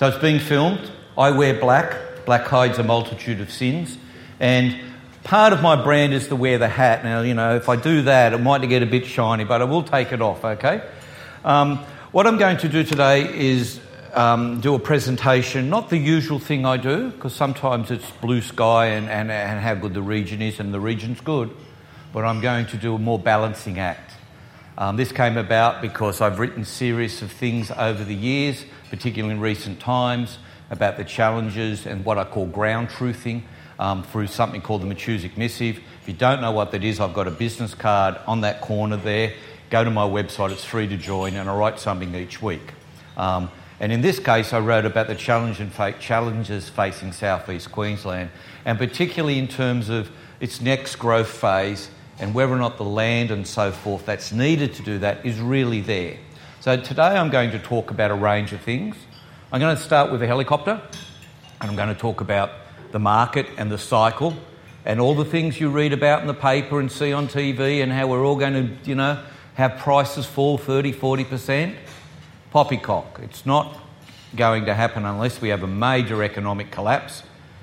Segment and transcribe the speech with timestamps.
[0.00, 0.90] So it's being filmed.
[1.18, 2.24] I wear black.
[2.24, 3.98] Black hides a multitude of sins.
[4.40, 4.74] And
[5.24, 7.04] part of my brand is to wear the hat.
[7.04, 9.64] Now, you know, if I do that, it might get a bit shiny, but I
[9.64, 10.82] will take it off, okay?
[11.44, 11.80] Um,
[12.12, 13.78] what I'm going to do today is
[14.14, 18.86] um, do a presentation, not the usual thing I do, because sometimes it's blue sky
[18.86, 21.54] and, and, and how good the region is, and the region's good,
[22.14, 24.09] but I'm going to do a more balancing act.
[24.80, 29.38] Um, this came about because I've written series of things over the years, particularly in
[29.38, 30.38] recent times,
[30.70, 33.42] about the challenges and what I call ground truthing
[33.78, 35.80] um, through something called the Matusik Missive.
[36.00, 38.96] If you don't know what that is, I've got a business card on that corner
[38.96, 39.34] there.
[39.68, 42.72] Go to my website, it's free to join, and I write something each week.
[43.18, 43.50] Um,
[43.80, 48.30] and in this case, I wrote about the challenge and fa- challenges facing southeast Queensland,
[48.64, 53.30] and particularly in terms of its next growth phase and whether or not the land
[53.30, 56.18] and so forth that's needed to do that is really there.
[56.60, 58.94] So today I'm going to talk about a range of things.
[59.50, 60.80] I'm going to start with a helicopter,
[61.60, 62.50] and I'm going to talk about
[62.92, 64.34] the market and the cycle
[64.84, 67.90] and all the things you read about in the paper and see on TV and
[67.90, 69.22] how we're all going to, you know,
[69.54, 71.76] have prices fall 30, 40%
[72.50, 73.20] poppycock.
[73.22, 73.78] It's not
[74.36, 77.22] going to happen unless we have a major economic collapse.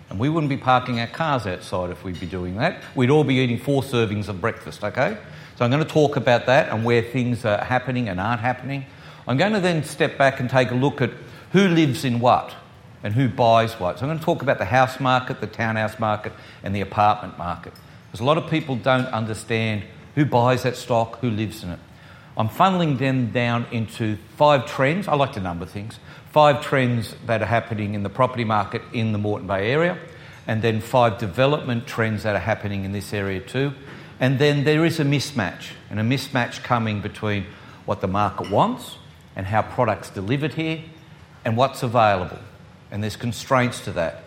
[0.10, 2.82] And we wouldn't be parking our cars outside if we'd be doing that.
[2.96, 5.18] We'd all be eating four servings of breakfast, okay?
[5.58, 8.86] So I'm going to talk about that and where things are happening and aren't happening.
[9.28, 11.12] I'm going to then step back and take a look at
[11.52, 12.56] who lives in what
[13.04, 14.00] and who buys what.
[14.00, 16.32] So I'm going to talk about the house market, the townhouse market,
[16.64, 17.74] and the apartment market.
[18.08, 19.84] Because a lot of people don't understand
[20.16, 21.80] who buys that stock, who lives in it.
[22.38, 25.08] I'm funneling them down into five trends.
[25.08, 26.00] I like to number things.
[26.32, 29.98] Five trends that are happening in the property market in the Moreton Bay area,
[30.46, 33.74] and then five development trends that are happening in this area too.
[34.20, 37.48] And then there is a mismatch, and a mismatch coming between
[37.86, 38.98] what the market wants
[39.36, 40.84] and how products delivered here
[41.44, 42.40] and what's available.
[42.92, 44.24] And there's constraints to that.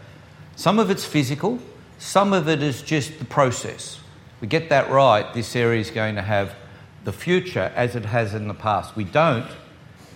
[0.57, 1.61] Some of it's physical,
[1.99, 4.01] some of it is just the process.
[4.41, 6.55] We get that right, this area is going to have
[7.05, 8.97] the future as it has in the past.
[8.97, 9.47] We don't,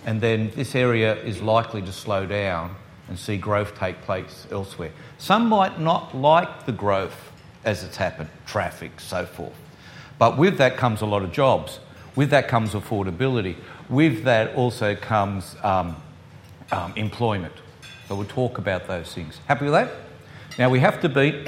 [0.05, 2.75] and then this area is likely to slow down
[3.07, 4.91] and see growth take place elsewhere.
[5.17, 7.31] Some might not like the growth
[7.63, 9.55] as it's happened, traffic, so forth.
[10.17, 11.79] But with that comes a lot of jobs.
[12.15, 13.55] With that comes affordability.
[13.89, 15.95] With that also comes um,
[16.71, 17.53] um, employment.
[18.07, 19.39] So we'll talk about those things.
[19.47, 19.91] Happy with that?
[20.57, 21.45] Now we have to be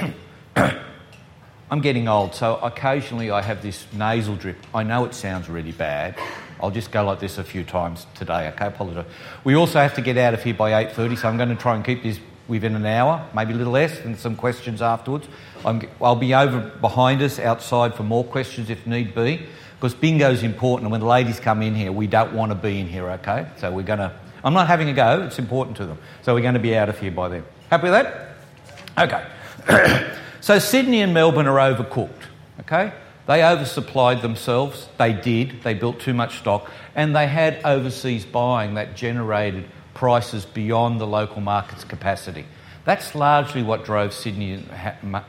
[1.70, 4.56] I'm getting old, so occasionally I have this nasal drip.
[4.74, 6.16] I know it sounds really bad.
[6.60, 8.48] I'll just go like this a few times today.
[8.48, 9.04] Okay, apologise.
[9.44, 11.74] We also have to get out of here by 8:30, so I'm going to try
[11.74, 12.18] and keep this
[12.48, 15.28] within an hour, maybe a little less, and some questions afterwards.
[15.66, 19.46] i will be over behind us outside for more questions if need be,
[19.76, 20.84] because bingo is important.
[20.84, 23.10] And when the ladies come in here, we don't want to be in here.
[23.10, 24.10] Okay, so we're going to.
[24.42, 25.22] I'm not having a go.
[25.24, 27.44] It's important to them, so we're going to be out of here by then.
[27.68, 28.36] Happy with that?
[28.96, 30.14] Okay.
[30.40, 32.26] So Sydney and Melbourne are overcooked,
[32.60, 32.92] okay?
[33.26, 34.88] They oversupplied themselves.
[34.96, 35.62] They did.
[35.62, 36.70] They built too much stock.
[36.94, 42.46] And they had overseas buying that generated prices beyond the local market's capacity.
[42.84, 44.64] That's largely what drove Sydney,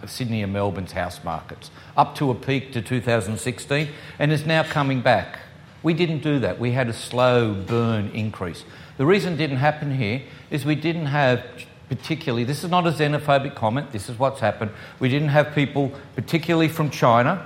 [0.06, 5.02] Sydney and Melbourne's house markets up to a peak to 2016 and is now coming
[5.02, 5.40] back.
[5.84, 6.58] We didn't do that.
[6.58, 8.64] We had a slow burn increase.
[8.96, 11.44] The reason it didn't happen here is we didn't have
[11.90, 14.72] particularly, this is not a xenophobic comment, this is what's happened.
[15.00, 17.46] We didn't have people, particularly from China,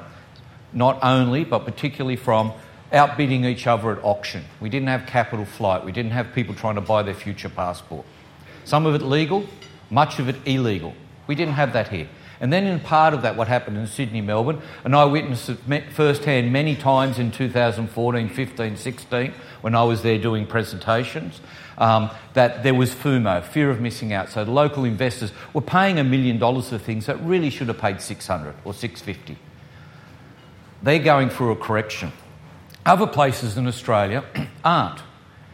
[0.73, 2.53] not only, but particularly from
[2.91, 4.43] outbidding each other at auction.
[4.59, 5.83] We didn't have capital flight.
[5.83, 8.05] We didn't have people trying to buy their future passport.
[8.65, 9.47] Some of it legal,
[9.89, 10.93] much of it illegal.
[11.25, 12.07] We didn't have that here.
[12.39, 15.93] And then, in part of that, what happened in Sydney, Melbourne, and I witnessed it
[15.93, 21.39] firsthand many times in 2014, 15, 16, when I was there doing presentations,
[21.77, 24.29] um, that there was FOMO, fear of missing out.
[24.29, 28.01] So local investors were paying a million dollars for things that really should have paid
[28.01, 29.37] 600 or 650.
[30.81, 32.11] They're going through a correction.
[32.85, 34.23] Other places in Australia
[34.65, 35.01] aren't.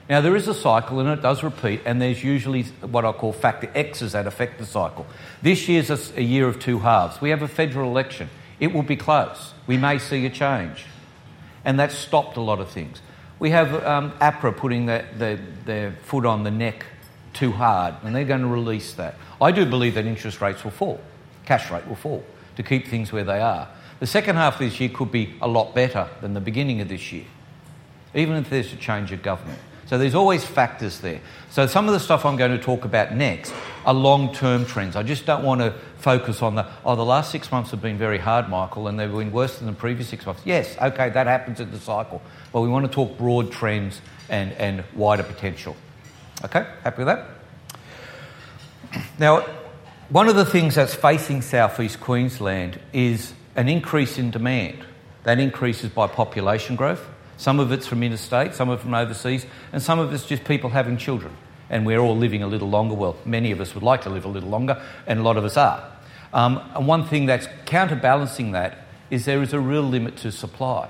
[0.09, 3.31] Now, there is a cycle and it does repeat, and there's usually what I call
[3.31, 5.06] factor X's that affect the cycle.
[5.44, 7.22] This year's a, a year of two halves.
[7.22, 8.30] We have a federal election.
[8.60, 9.54] It will be close.
[9.68, 10.86] We may see a change.
[11.63, 13.01] And that's stopped a lot of things.
[13.39, 16.86] We have um, APRA putting the, the, their foot on the neck
[17.33, 19.15] too hard, and they're going to release that.
[19.41, 21.00] I do believe that interest rates will fall,
[21.45, 22.24] cash rate will fall,
[22.57, 23.69] to keep things where they are.
[24.00, 26.89] The second half of this year could be a lot better than the beginning of
[26.89, 27.25] this year,
[28.13, 29.59] even if there's a change of government.
[29.89, 31.19] So there's always factors there.
[31.50, 33.51] So some of the stuff I'm going to talk about next
[33.88, 34.95] are long term trends.
[34.95, 37.97] I just don't want to focus on the, oh, the last six months have been
[37.97, 40.44] very hard, Michael, and they've been worse than the previous six months.
[40.45, 42.21] Yes, okay, that happens in the cycle.
[42.51, 45.75] But we want to talk broad trends and, and wider potential.
[46.44, 47.25] Okay, happy with that?
[49.19, 49.42] Now,
[50.10, 54.86] one of the things that's facing southeast Queensland is an increase in demand.
[55.24, 57.07] That increases by population growth.
[57.38, 60.44] Some of it's from interstate, some of it from overseas, and some of it's just
[60.46, 61.36] people having children.
[61.69, 62.96] And we're all living a little longer.
[62.96, 65.46] Well, many of us would like to live a little longer, and a lot of
[65.46, 65.92] us are.
[66.34, 70.90] Um, and one thing that's counterbalancing that is there is a real limit to supply.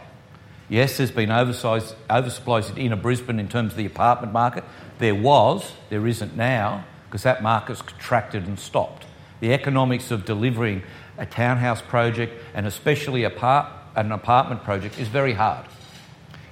[0.70, 4.64] Yes, there's been oversized, oversupply in inner Brisbane in terms of the apartment market.
[5.00, 9.08] There was, there isn't now, because that market's contracted and stopped.
[9.40, 10.84] The economics of delivering
[11.18, 13.32] a townhouse project and especially an
[14.12, 15.66] apartment project is very hard.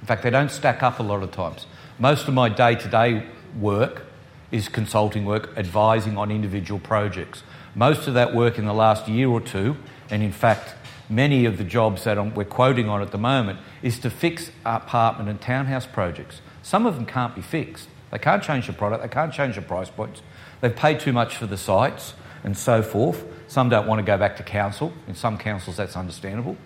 [0.01, 1.67] In fact, they don't stack up a lot of times.
[1.99, 3.27] Most of my day to day
[3.59, 4.03] work
[4.51, 7.43] is consulting work, advising on individual projects.
[7.75, 9.77] Most of that work in the last year or two,
[10.09, 10.73] and in fact,
[11.09, 15.29] many of the jobs that we're quoting on at the moment, is to fix apartment
[15.29, 16.41] and townhouse projects.
[16.61, 17.87] Some of them can't be fixed.
[18.11, 20.21] They can't change the product, they can't change the price points.
[20.61, 22.13] They've paid too much for the sites
[22.43, 23.25] and so forth.
[23.47, 24.93] Some don't want to go back to council.
[25.07, 26.57] In some councils, that's understandable.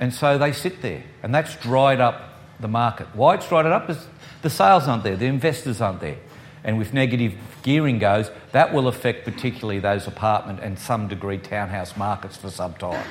[0.00, 3.06] And so they sit there, and that's dried up the market.
[3.14, 4.06] Why it's dried it up is
[4.42, 6.18] the sales aren't there, the investors aren't there.
[6.64, 11.96] And with negative gearing goes, that will affect particularly those apartment and some degree townhouse
[11.96, 13.04] markets for some time.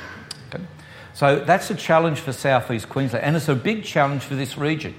[1.13, 4.95] So that's a challenge for southeast Queensland, and it's a big challenge for this region.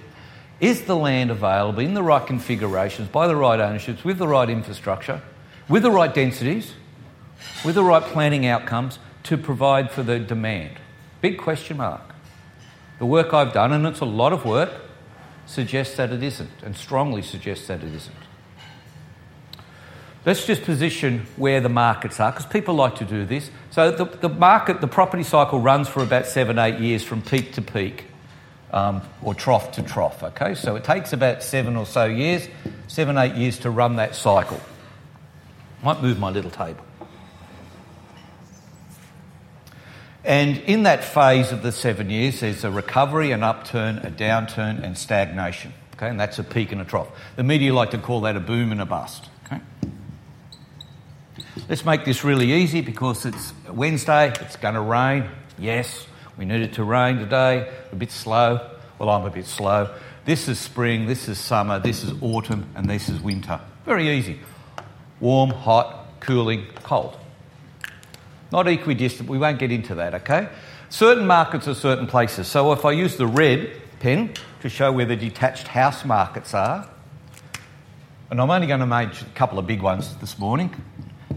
[0.61, 4.49] Is the land available in the right configurations, by the right ownerships, with the right
[4.49, 5.21] infrastructure,
[5.69, 6.75] with the right densities,
[7.65, 10.77] with the right planning outcomes to provide for the demand?
[11.21, 12.15] Big question mark.
[13.01, 14.71] The work I've done, and it's a lot of work,
[15.47, 18.15] suggests that it isn't, and strongly suggests that it isn't.
[20.27, 23.51] Let's just position where the markets are, because people like to do this.
[23.71, 27.53] So the, the market, the property cycle runs for about seven, eight years from peak
[27.53, 28.07] to peak,
[28.73, 30.55] um, or trough to trough, okay?
[30.55, 32.49] So it takes about seven or so years,
[32.89, 34.61] seven, eight years to run that cycle.
[35.83, 36.85] Might move my little table.
[40.25, 44.83] And in that phase of the seven years, there's a recovery, an upturn, a downturn,
[44.83, 45.75] and stagnation.
[45.97, 47.09] Okay, and that's a peak and a trough.
[47.37, 49.29] The media like to call that a boom and a bust.
[51.69, 55.31] Let's make this really easy because it's Wednesday, it's going to rain.
[55.57, 56.07] Yes,
[56.37, 57.73] we need it to rain today.
[57.93, 58.71] A bit slow.
[58.99, 59.95] Well, I'm a bit slow.
[60.25, 63.61] This is spring, this is summer, this is autumn, and this is winter.
[63.85, 64.41] Very easy.
[65.21, 67.17] Warm, hot, cooling, cold.
[68.51, 70.49] Not equidistant, we won't get into that, okay?
[70.89, 72.49] Certain markets are certain places.
[72.49, 73.71] So if I use the red
[74.01, 76.91] pen to show where the detached house markets are,
[78.31, 80.75] and I'm only going to make a couple of big ones this morning.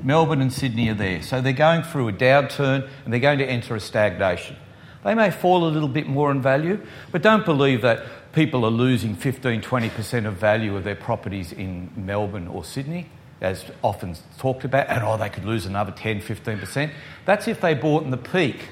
[0.04, 1.22] Melbourne and Sydney are there.
[1.22, 4.56] So they're going through a downturn and they're going to enter a stagnation.
[5.04, 8.04] They may fall a little bit more in value, but don't believe that
[8.34, 13.10] people are losing 15 20% of value of their properties in Melbourne or Sydney
[13.42, 16.92] as often talked about, and oh, they could lose another 10, 15%.
[17.26, 18.70] That's if they bought in the peak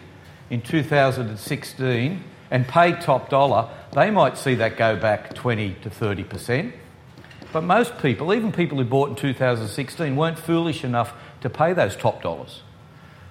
[0.50, 6.74] in 2016 and paid top dollar, they might see that go back 20 to 30%.
[7.56, 11.96] But most people, even people who bought in 2016, weren't foolish enough to pay those
[11.96, 12.64] top dollars.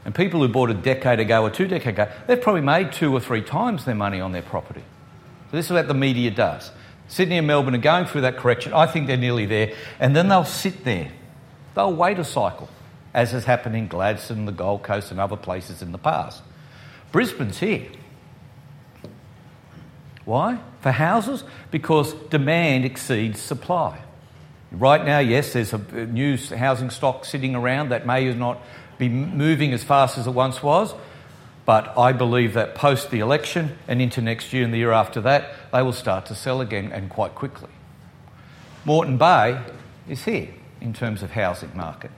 [0.07, 3.13] And people who bought a decade ago or two decades ago, they've probably made two
[3.13, 4.83] or three times their money on their property.
[5.51, 6.71] So this is what the media does.
[7.07, 8.73] Sydney and Melbourne are going through that correction.
[8.73, 9.75] I think they're nearly there.
[10.01, 11.11] And then they'll sit there
[11.75, 12.71] They'll wait a cycle,
[13.13, 16.43] as has happened in Gladstone, the Gold Coast, and other places in the past.
[17.13, 17.89] Brisbane's here.
[20.25, 20.61] Why?
[20.81, 21.45] For houses?
[21.71, 24.01] Because demand exceeds supply.
[24.79, 28.61] Right now, yes, there's a new housing stock sitting around that may not
[28.99, 30.95] be moving as fast as it once was,
[31.65, 35.21] but I believe that post the election and into next year and the year after
[35.23, 37.71] that, they will start to sell again and quite quickly.
[38.85, 39.61] Moreton Bay
[40.09, 40.49] is here
[40.81, 42.11] in terms of housing market.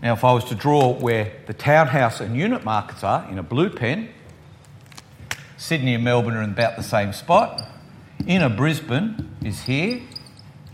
[0.00, 3.42] Now, if I was to draw where the townhouse and unit markets are in a
[3.42, 4.10] blue pen,
[5.56, 7.68] Sydney and Melbourne are in about the same spot.
[8.26, 10.02] Inner Brisbane is here,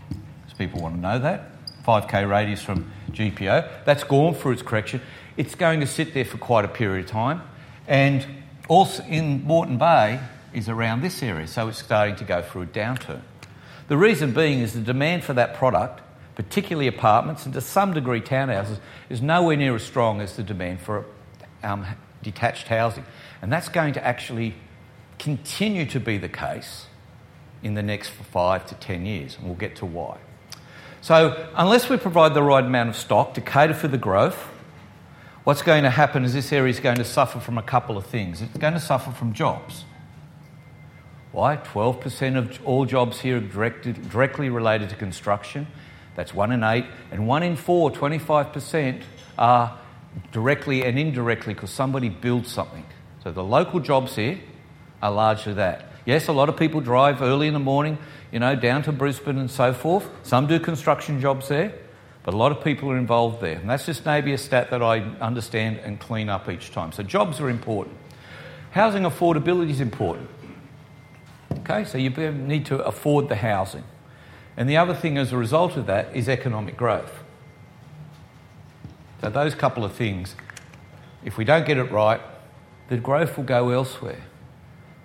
[0.09, 1.51] because people want to know that.
[1.85, 3.85] 5k radius from GPO.
[3.85, 5.01] That's gone through its correction.
[5.37, 7.41] It's going to sit there for quite a period of time.
[7.87, 8.25] And
[8.67, 10.19] also in Moreton Bay
[10.53, 13.21] is around this area, so it's starting to go through a downturn.
[13.87, 16.01] The reason being is the demand for that product,
[16.35, 20.81] particularly apartments and to some degree townhouses, is nowhere near as strong as the demand
[20.81, 21.05] for
[21.61, 21.85] um,
[22.23, 23.05] detached housing.
[23.41, 24.55] And that's going to actually
[25.19, 26.87] continue to be the case
[27.65, 30.17] in the next five to ten years, and we'll get to why.
[31.01, 34.37] So, unless we provide the right amount of stock to cater for the growth,
[35.45, 38.05] what's going to happen is this area is going to suffer from a couple of
[38.05, 38.43] things.
[38.43, 39.83] It's going to suffer from jobs.
[41.31, 41.57] Why?
[41.57, 45.65] 12% of all jobs here are directed, directly related to construction.
[46.15, 46.85] That's one in eight.
[47.11, 49.01] And one in four, 25%,
[49.39, 49.77] are
[50.31, 52.85] directly and indirectly because somebody builds something.
[53.23, 54.39] So the local jobs here
[55.01, 55.89] are largely that.
[56.05, 57.97] Yes, a lot of people drive early in the morning,
[58.31, 60.07] you know, down to Brisbane and so forth.
[60.23, 61.73] Some do construction jobs there,
[62.23, 63.57] but a lot of people are involved there.
[63.57, 66.91] And that's just maybe a stat that I understand and clean up each time.
[66.91, 67.97] So jobs are important.
[68.71, 70.29] Housing affordability is important.
[71.59, 73.83] Okay, so you need to afford the housing.
[74.57, 77.23] And the other thing as a result of that is economic growth.
[79.21, 80.35] So, those couple of things,
[81.23, 82.21] if we don't get it right,
[82.89, 84.21] the growth will go elsewhere.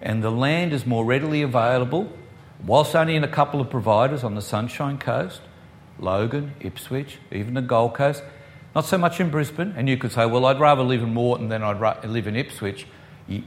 [0.03, 2.11] And the land is more readily available,
[2.65, 5.41] whilst only in a couple of providers on the Sunshine Coast,
[5.99, 8.23] Logan, Ipswich, even the Gold Coast.
[8.75, 9.75] Not so much in Brisbane.
[9.77, 12.37] And you could say, well, I'd rather live in Moreton than I'd ra- live in
[12.37, 12.87] Ipswich.
[13.29, 13.43] You,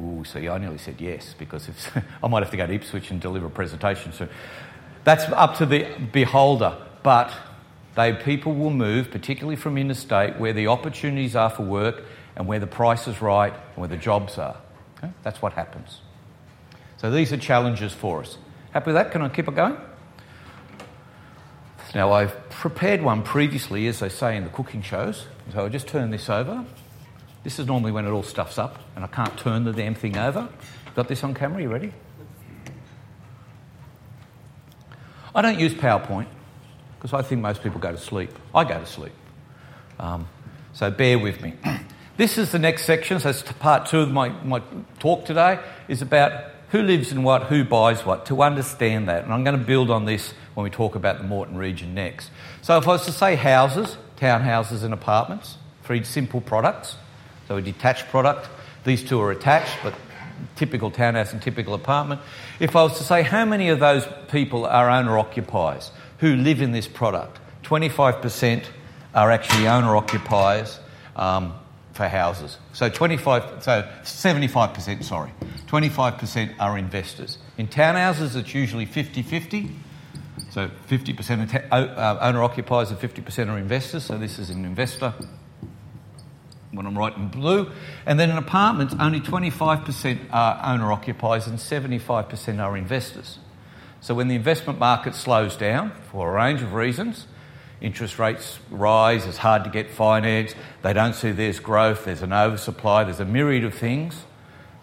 [0.00, 1.68] ooh, see, I nearly said yes because
[2.22, 4.28] I might have to go to Ipswich and deliver a presentation soon.
[5.04, 6.76] That's up to the beholder.
[7.02, 7.32] But
[7.94, 12.02] they, people will move, particularly from interstate, where the opportunities are for work
[12.34, 14.56] and where the price is right and where the jobs are.
[15.04, 15.12] Okay?
[15.22, 16.00] That's what happens.
[16.96, 18.38] So these are challenges for us.
[18.72, 19.12] Happy with that?
[19.12, 19.76] Can I keep it going?
[21.94, 25.26] Now, I've prepared one previously, as they say in the cooking shows.
[25.52, 26.64] So I'll just turn this over.
[27.44, 30.16] This is normally when it all stuffs up and I can't turn the damn thing
[30.16, 30.48] over.
[30.96, 31.62] Got this on camera?
[31.62, 31.92] You ready?
[35.34, 36.26] I don't use PowerPoint
[36.96, 38.30] because I think most people go to sleep.
[38.54, 39.12] I go to sleep.
[40.00, 40.26] Um,
[40.72, 41.54] so bear with me.
[42.16, 43.18] This is the next section.
[43.18, 44.62] So it's part two of my, my
[45.00, 49.24] talk today is about who lives in what, who buys what, to understand that.
[49.24, 52.30] And I'm going to build on this when we talk about the Moreton region next.
[52.62, 56.96] So if I was to say houses, townhouses and apartments, three simple products.
[57.48, 58.48] So a detached product.
[58.84, 59.94] These two are attached, but
[60.54, 62.20] typical townhouse and typical apartment.
[62.60, 66.62] If I was to say how many of those people are owner occupiers, who live
[66.62, 67.40] in this product.
[67.64, 68.66] 25%
[69.14, 70.78] are actually owner occupiers
[71.16, 71.54] um,
[71.94, 72.58] for houses.
[72.72, 75.30] So 25, so 75%, sorry.
[75.68, 77.38] 25% are investors.
[77.56, 79.70] In townhouses, it's usually 50-50.
[80.50, 84.04] So 50% uh, owner occupiers and 50% are investors.
[84.04, 85.14] So this is an investor
[86.72, 87.70] when I'm writing blue.
[88.06, 93.38] And then in apartments, only 25% are owner occupiers and 75% are investors.
[94.00, 97.28] So when the investment market slows down for a range of reasons,
[97.84, 102.32] interest rates rise, it's hard to get finance, they don't see there's growth, there's an
[102.32, 104.24] oversupply, there's a myriad of things,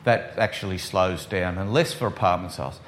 [0.03, 2.79] that actually slows down, and less for apartment sales.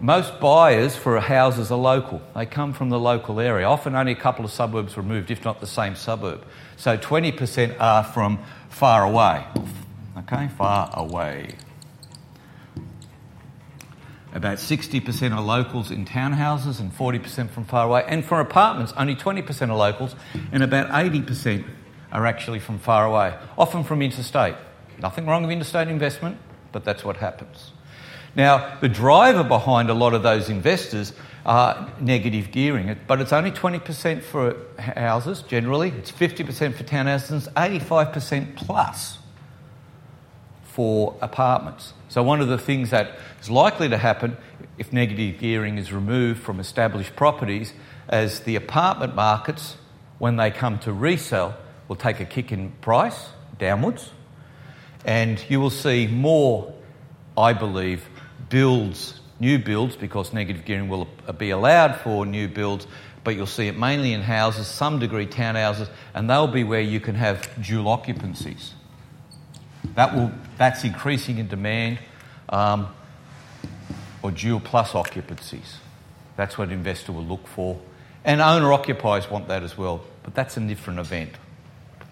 [0.00, 2.22] Most buyers for houses are local.
[2.34, 5.60] They come from the local area, often only a couple of suburbs removed, if not
[5.60, 6.44] the same suburb.
[6.76, 8.38] So 20% are from
[8.70, 9.44] far away.
[10.18, 11.54] Okay, far away.
[14.32, 18.04] About 60% are locals in townhouses and 40% from far away.
[18.06, 20.14] And for apartments, only 20% are locals
[20.52, 21.64] and about 80%
[22.12, 24.54] are actually from far away, often from interstate.
[25.00, 26.38] Nothing wrong with interstate investment,
[26.72, 27.72] but that's what happens.
[28.36, 31.12] Now, the driver behind a lot of those investors
[31.44, 37.80] are negative gearing, but it's only 20% for houses generally, it's 50% for townhouses, and
[37.80, 39.18] 85% plus
[40.62, 41.94] for apartments.
[42.10, 44.36] So, one of the things that is likely to happen
[44.78, 47.72] if negative gearing is removed from established properties
[48.08, 49.76] as the apartment markets,
[50.18, 53.28] when they come to resell, will take a kick in price
[53.60, 54.10] downwards.
[55.04, 56.74] And you will see more,
[57.38, 58.04] I believe,
[58.48, 61.06] builds, new builds, because negative gearing will
[61.38, 62.88] be allowed for new builds,
[63.22, 66.98] but you'll see it mainly in houses, some degree townhouses, and they'll be where you
[66.98, 68.72] can have dual occupancies.
[69.94, 71.98] That will, that's increasing in demand,
[72.50, 72.94] um,
[74.22, 75.76] or dual plus occupancies.
[76.36, 77.80] That's what an investor will look for.
[78.26, 81.30] And owner occupiers want that as well, but that's a different event.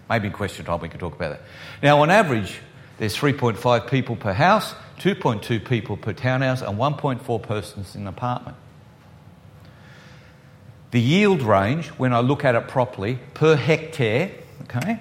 [0.09, 1.41] Maybe in question time we can talk about that.
[1.83, 2.59] Now, on average,
[2.97, 8.57] there's 3.5 people per house, 2.2 people per townhouse, and 1.4 persons in an apartment.
[10.89, 14.31] The yield range, when I look at it properly, per hectare,
[14.63, 14.99] okay,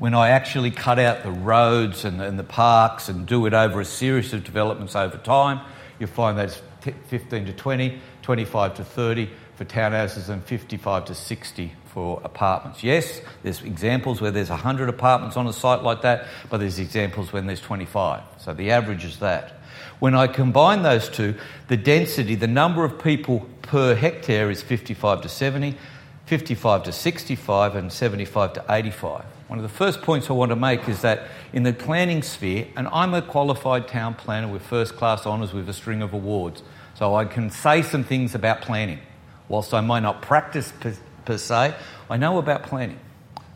[0.00, 3.82] when I actually cut out the roads and, and the parks and do it over
[3.82, 5.60] a series of developments over time,
[5.98, 6.62] you'll find that it's
[7.08, 12.82] 15 to 20, 25 to 30 for townhouses and 55 to 60 for apartments.
[12.82, 17.30] Yes, there's examples where there's 100 apartments on a site like that, but there's examples
[17.30, 18.22] when there's 25.
[18.38, 19.60] So the average is that.
[19.98, 21.34] When I combine those two,
[21.68, 25.76] the density, the number of people per hectare is 55 to 70,
[26.24, 29.24] 55 to 65, and 75 to 85.
[29.50, 32.68] One of the first points I want to make is that in the planning sphere,
[32.76, 36.62] and I'm a qualified town planner with first class honours with a string of awards,
[36.94, 39.00] so I can say some things about planning.
[39.48, 41.74] Whilst I might not practice per, per se,
[42.08, 43.00] I know about planning.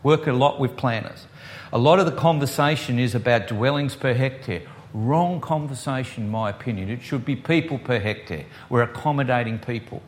[0.03, 1.29] Work a lot with planners.
[1.73, 4.63] A lot of the conversation is about dwellings per hectare.
[4.95, 6.91] Wrong conversation, in my opinion.
[6.91, 8.47] It should be people per hectare.
[8.69, 10.03] We're accommodating people.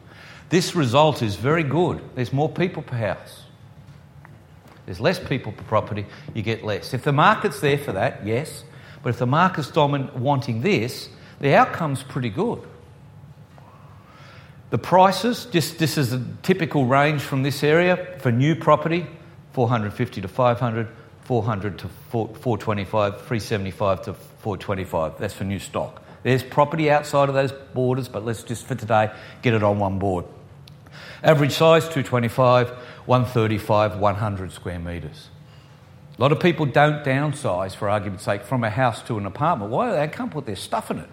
[0.48, 2.02] This result is very good.
[2.16, 3.45] There's more people per house.
[4.86, 6.94] There's less people per property, you get less.
[6.94, 8.64] If the market's there for that, yes.
[9.02, 11.08] But if the market's dominant wanting this,
[11.40, 12.62] the outcome's pretty good.
[14.70, 19.06] The prices, just this is a typical range from this area for new property,
[19.52, 20.88] 450 to 500,
[21.22, 25.18] 400 to 425, 375 to 425.
[25.18, 26.02] That's for new stock.
[26.22, 29.12] There's property outside of those borders, but let's just for today
[29.42, 30.24] get it on one board.
[31.22, 32.72] Average size 225,
[33.06, 35.28] 135, 100 square metres.
[36.18, 39.70] A lot of people don't downsize, for argument's sake, from a house to an apartment.
[39.70, 39.92] Why?
[39.94, 41.10] They can't put their stuff in it.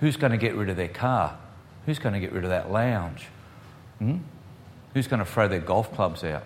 [0.00, 1.36] Who's going to get rid of their car?
[1.84, 3.26] Who's going to get rid of that lounge?
[3.98, 4.18] Hmm?
[4.94, 6.44] Who's going to throw their golf clubs out?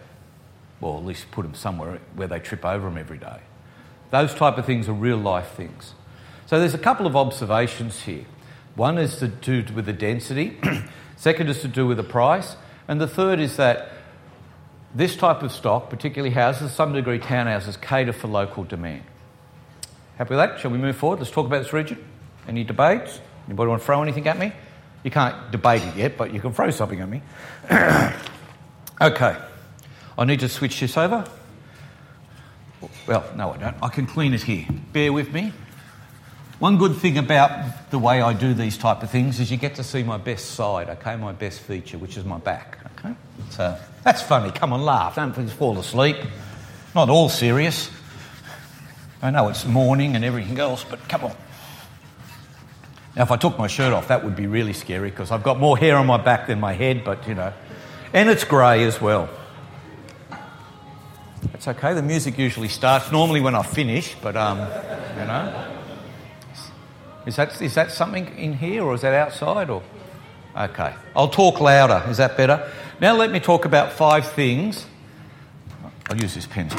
[0.80, 3.40] Well, at least put them somewhere where they trip over them every day.
[4.10, 5.94] Those type of things are real life things.
[6.46, 8.24] So there's a couple of observations here.
[8.76, 10.58] One is to do with the density,
[11.16, 12.56] second is to do with the price,
[12.90, 13.92] and the third is that
[14.96, 19.04] this type of stock, particularly houses, some degree townhouses, cater for local demand.
[20.16, 20.58] Happy with that?
[20.58, 21.20] Shall we move forward?
[21.20, 22.04] Let's talk about this region.
[22.48, 23.20] Any debates?
[23.46, 24.52] Anybody want to throw anything at me?
[25.04, 27.22] You can't debate it yet, but you can throw something at me.
[29.00, 29.36] okay.
[30.18, 31.24] I need to switch this over.
[33.06, 33.76] Well, no, I don't.
[33.84, 34.66] I can clean it here.
[34.92, 35.52] Bear with me.
[36.60, 39.76] One good thing about the way I do these type of things is you get
[39.76, 43.14] to see my best side, okay, my best feature, which is my back, okay?
[43.48, 44.50] So that's funny.
[44.50, 45.16] Come on, laugh.
[45.16, 46.18] Don't please fall asleep.
[46.94, 47.90] Not all serious.
[49.22, 51.36] I know it's morning and everything else, but come on.
[53.16, 55.58] Now, if I took my shirt off, that would be really scary because I've got
[55.58, 57.54] more hair on my back than my head, but you know.
[58.12, 59.30] And it's grey as well.
[61.54, 65.78] It's okay, the music usually starts normally when I finish, but um, you know.
[67.26, 69.82] Is that, is that something in here or is that outside or?
[70.56, 72.02] Okay, I'll talk louder.
[72.08, 72.70] Is that better?
[73.00, 74.86] Now let me talk about five things.
[76.08, 76.70] I'll use this pen.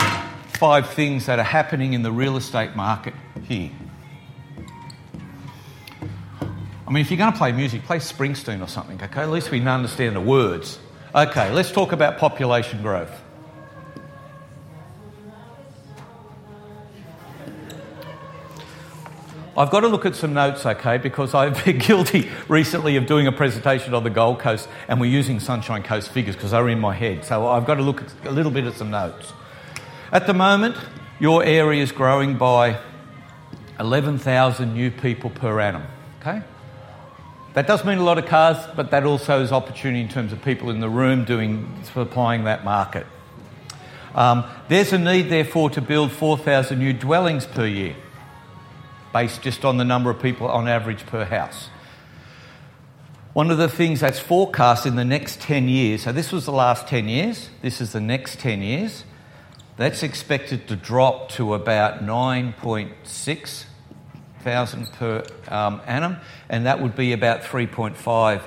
[0.54, 3.14] Five things that are happening in the real estate market
[3.48, 3.72] here.
[6.42, 9.22] I mean, if you're going to play music, play Springsteen or something, okay?
[9.22, 10.78] At least we can understand the words.
[11.16, 13.22] Okay, let's talk about population growth.
[19.62, 23.28] I've got to look at some notes, okay, because I've been guilty recently of doing
[23.28, 26.80] a presentation on the Gold Coast and we're using Sunshine Coast figures because they're in
[26.80, 27.24] my head.
[27.26, 29.34] So I've got to look a little bit at some notes.
[30.12, 30.78] At the moment,
[31.20, 32.80] your area is growing by
[33.80, 35.84] 11,000 new people per annum,
[36.22, 36.42] okay?
[37.54, 40.44] That does mean a lot of cars, but that also is opportunity in terms of
[40.44, 43.06] people in the room doing supplying that market.
[44.16, 47.96] Um, there's a need, therefore, to build 4,000 new dwellings per year,
[49.14, 51.70] based just on the number of people on average per house.
[53.34, 56.52] One of the things that's forecast in the next 10 years, so this was the
[56.52, 59.06] last 10 years, this is the next 10 years,
[59.78, 63.66] that's expected to drop to about 9.6
[64.42, 66.18] thousand per um, annum,
[66.50, 68.42] and that would be about 3.5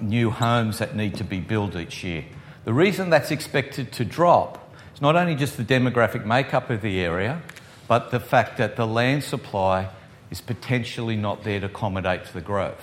[0.00, 2.24] new homes that need to be built each year.
[2.64, 7.00] The reason that's expected to drop is not only just the demographic makeup of the
[7.00, 7.42] area,
[7.92, 9.86] but the fact that the land supply
[10.30, 12.82] is potentially not there to accommodate the growth.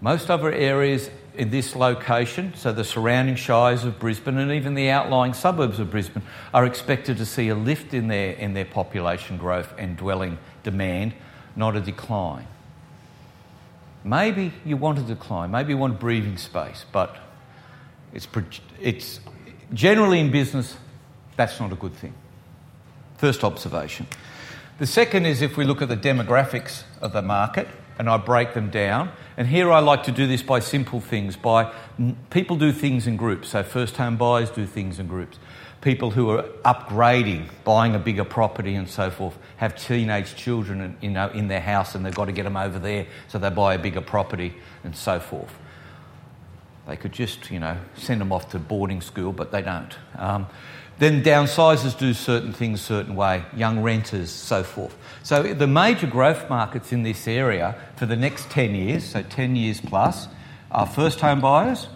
[0.00, 4.88] Most other areas in this location, so the surrounding shires of Brisbane and even the
[4.88, 6.22] outlying suburbs of Brisbane,
[6.52, 11.12] are expected to see a lift in their, in their population growth and dwelling demand
[11.56, 12.46] not a decline.
[14.04, 17.16] Maybe you want a decline, maybe you want breathing space, but
[18.12, 18.28] it's,
[18.80, 19.18] it's
[19.72, 20.76] generally in business,
[21.34, 22.14] that's not a good thing.
[23.16, 24.06] First observation.
[24.78, 28.54] The second is if we look at the demographics of the market and I break
[28.54, 31.72] them down, and here I like to do this by simple things, by
[32.30, 33.50] people do things in groups.
[33.50, 35.38] So first home buyers do things in groups
[35.84, 41.10] people who are upgrading, buying a bigger property and so forth, have teenage children you
[41.10, 43.74] know, in their house and they've got to get them over there, so they buy
[43.74, 45.52] a bigger property and so forth.
[46.88, 49.94] They could just, you know, send them off to boarding school, but they don't.
[50.16, 50.46] Um,
[50.98, 54.96] then downsizers do certain things certain way, young renters, so forth.
[55.22, 59.56] So the major growth markets in this area for the next 10 years, so 10
[59.56, 60.28] years plus,
[60.70, 61.88] are first home buyers,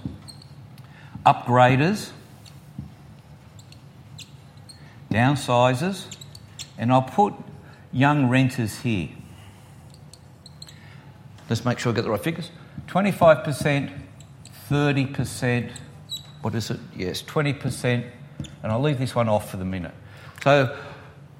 [1.24, 2.10] upgraders,
[5.10, 6.16] downsizers,
[6.76, 7.34] and I'll put
[7.92, 9.08] young renters here.
[11.48, 12.50] Let's make sure I get the right figures.
[12.88, 13.92] 25%
[14.70, 15.70] 30%,
[16.42, 16.78] what is it?
[16.94, 18.04] Yes, 20%,
[18.62, 19.94] and I'll leave this one off for the minute.
[20.42, 20.76] So,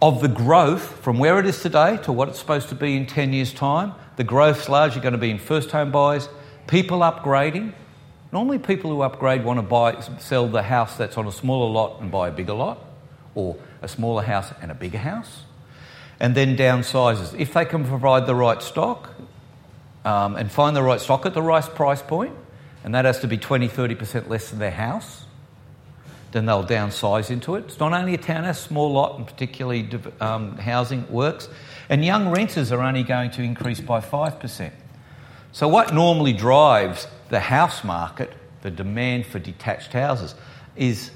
[0.01, 3.07] of the growth from where it is today to what it's supposed to be in
[3.07, 6.29] 10 years' time, the growth's largely going to be in first home buyers,
[6.69, 7.73] people upgrading.
[8.31, 12.01] Normally, people who upgrade want to buy, sell the house that's on a smaller lot
[12.01, 12.85] and buy a bigger lot,
[13.35, 15.45] or a smaller house and a bigger house,
[16.21, 17.39] and then downsizes.
[17.39, 19.15] If they can provide the right stock
[20.05, 22.35] um, and find the right stock at the right price point,
[22.85, 25.25] and that has to be 20 30% less than their house,
[26.33, 27.65] then they'll downsize into it.
[27.65, 29.89] It's not only a townhouse, small lot, and particularly
[30.21, 31.49] um, housing works.
[31.89, 34.71] And young renters are only going to increase by 5%.
[35.53, 40.35] So, what normally drives the house market, the demand for detached houses,
[40.77, 41.11] is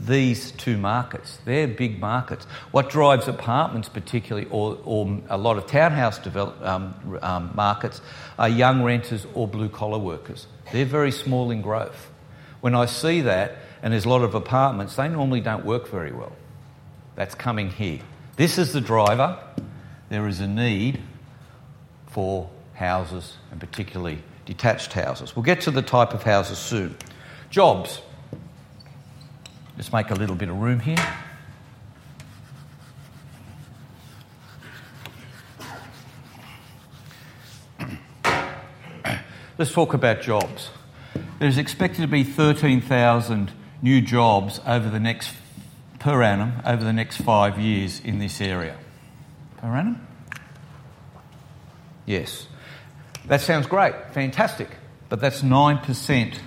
[0.00, 1.38] these two markets.
[1.44, 2.44] They're big markets.
[2.70, 8.00] What drives apartments, particularly, or, or a lot of townhouse develop, um, um, markets,
[8.38, 10.46] are young renters or blue collar workers.
[10.72, 12.10] They're very small in growth.
[12.60, 16.12] When I see that, and there's a lot of apartments, they normally don't work very
[16.12, 16.32] well.
[17.14, 18.00] That's coming here.
[18.36, 19.38] This is the driver.
[20.08, 21.00] There is a need
[22.06, 25.34] for houses, and particularly detached houses.
[25.34, 26.96] We'll get to the type of houses soon.
[27.50, 28.00] Jobs.
[29.76, 30.96] Let's make a little bit of room here.
[39.58, 40.70] Let's talk about jobs.
[41.40, 43.50] There's expected to be 13,000
[43.82, 45.32] new jobs over the next
[45.98, 48.76] per annum over the next five years in this area.
[49.58, 50.06] Per annum?
[52.06, 52.46] Yes.
[53.26, 54.68] That sounds great, fantastic,
[55.08, 56.38] but that's 9%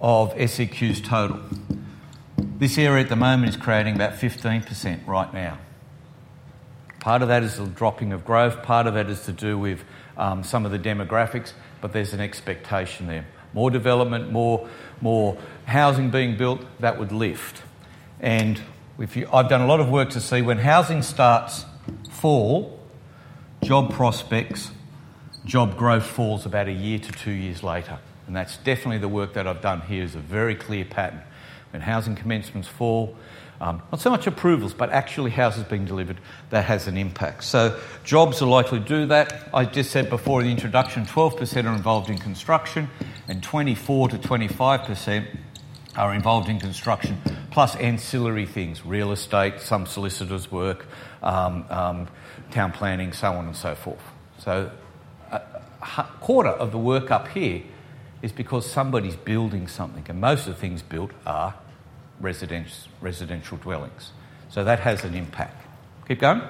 [0.00, 1.40] of SEQ's total.
[2.36, 5.58] This area at the moment is creating about 15% right now.
[6.98, 9.84] Part of that is the dropping of growth, part of that is to do with
[10.16, 13.26] um, some of the demographics, but there's an expectation there.
[13.52, 14.68] More development, more,
[15.00, 15.36] more
[15.66, 17.62] housing being built, that would lift.
[18.20, 18.60] And
[19.16, 21.64] you, I've done a lot of work to see when housing starts
[22.10, 22.78] fall,
[23.62, 24.70] job prospects,
[25.44, 27.98] job growth falls about a year to two years later.
[28.26, 31.22] And that's definitely the work that I've done here is a very clear pattern.
[31.70, 33.16] When housing commencements fall,
[33.62, 36.18] um, not so much approvals, but actually houses being delivered,
[36.50, 37.44] that has an impact.
[37.44, 39.48] So jobs are likely to do that.
[39.54, 42.90] I just said before in the introduction, 12% are involved in construction
[43.28, 45.26] and 24 to 25%
[45.94, 47.20] are involved in construction,
[47.52, 50.86] plus ancillary things, real estate, some solicitors' work,
[51.22, 52.08] um, um,
[52.50, 54.02] town planning, so on and so forth.
[54.38, 54.72] So
[55.30, 55.36] a,
[55.80, 57.62] a quarter of the work up here
[58.22, 61.54] is because somebody's building something, and most of the things built are
[62.22, 64.12] residential, residential dwellings.
[64.48, 65.66] So that has an impact.
[66.08, 66.40] Keep going.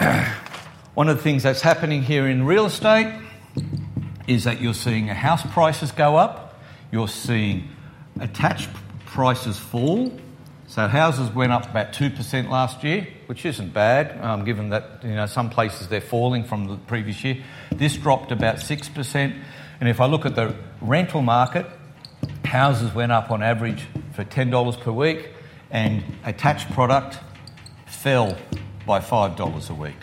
[0.94, 3.20] One of the things that's happening here in real estate
[4.26, 6.44] is that you're seeing house prices go up
[6.94, 7.68] you're seeing
[8.20, 8.70] attached
[9.04, 10.16] prices fall.
[10.68, 15.16] So houses went up about 2% last year, which isn't bad, um, given that you
[15.16, 17.42] know, some places they're falling from the previous year.
[17.72, 19.42] This dropped about 6%.
[19.80, 21.66] And if I look at the rental market,
[22.54, 25.30] houses went up on average for $10 per week,
[25.72, 27.18] and attached product
[27.84, 28.38] fell
[28.86, 29.96] by $5 a week.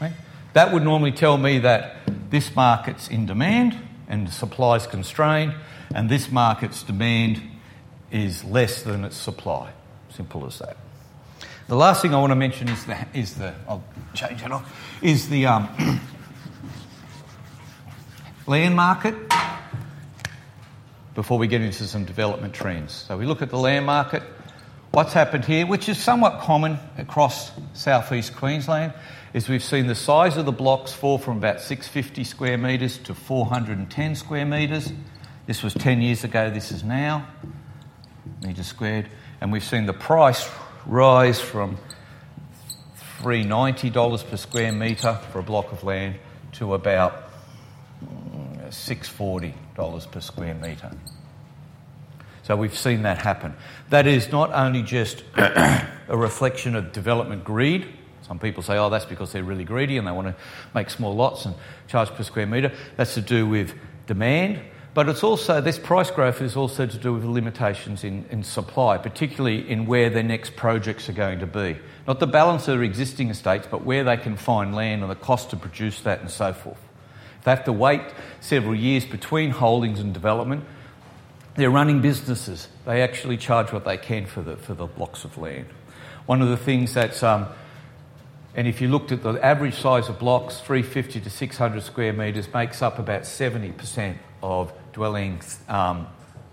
[0.00, 0.12] Right?
[0.54, 1.98] That would normally tell me that
[2.30, 3.78] this market's in demand
[4.08, 5.54] and supply is constrained,
[5.94, 7.40] and this market's demand
[8.10, 9.70] is less than its supply.
[10.10, 10.76] Simple as that.
[11.68, 14.98] The last thing I want to mention is the, is the I'll change it off,
[15.00, 16.00] is the um,
[18.48, 19.14] land market
[21.14, 22.92] before we get into some development trends.
[22.92, 24.22] So we look at the land market.
[24.90, 28.92] What's happened here, which is somewhat common across southeast Queensland,
[29.32, 33.14] is we've seen the size of the blocks fall from about 650 square metres to
[33.14, 34.92] 410 square metres.
[35.46, 37.26] This was 10 years ago, this is now,
[38.40, 39.08] metres squared.
[39.40, 40.48] And we've seen the price
[40.86, 41.76] rise from
[43.20, 46.16] $390 per square metre for a block of land
[46.52, 47.30] to about
[48.68, 50.90] $640 per square metre.
[52.42, 53.54] So we've seen that happen.
[53.90, 57.86] That is not only just a reflection of development greed.
[58.22, 60.36] Some people say, oh, that's because they're really greedy and they want to
[60.74, 61.54] make small lots and
[61.88, 62.72] charge per square metre.
[62.96, 63.74] That's to do with
[64.06, 64.60] demand,
[64.94, 68.96] but it's also, this price growth is also to do with limitations in, in supply,
[68.96, 71.76] particularly in where their next projects are going to be.
[72.06, 75.16] Not the balance of their existing estates, but where they can find land and the
[75.16, 76.78] cost to produce that and so forth.
[77.44, 78.02] They have to wait
[78.40, 80.64] several years between holdings and development,
[81.54, 82.68] they're running businesses.
[82.84, 85.66] They actually charge what they can for the, for the blocks of land.
[86.26, 87.46] One of the things that's, um,
[88.56, 92.52] and if you looked at the average size of blocks, 350 to 600 square metres,
[92.52, 96.08] makes up about 70% of dwellings, um,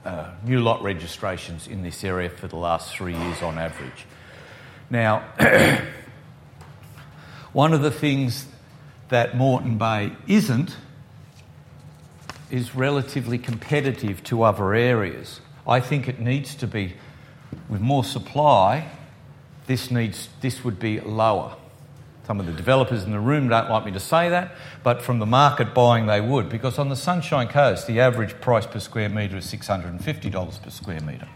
[0.05, 4.05] uh, new lot registrations in this area for the last three years on average.
[4.89, 5.23] Now,
[7.53, 8.45] one of the things
[9.11, 10.75] that Moreton Bay isn't
[12.49, 15.41] is relatively competitive to other areas.
[15.67, 16.93] I think it needs to be,
[17.69, 18.89] with more supply,
[19.67, 21.55] this, needs, this would be lower.
[22.25, 25.19] Some of the developers in the room don't like me to say that, but from
[25.19, 29.09] the market buying, they would, because on the Sunshine Coast, the average price per square
[29.09, 31.27] metre is $650 per square metre.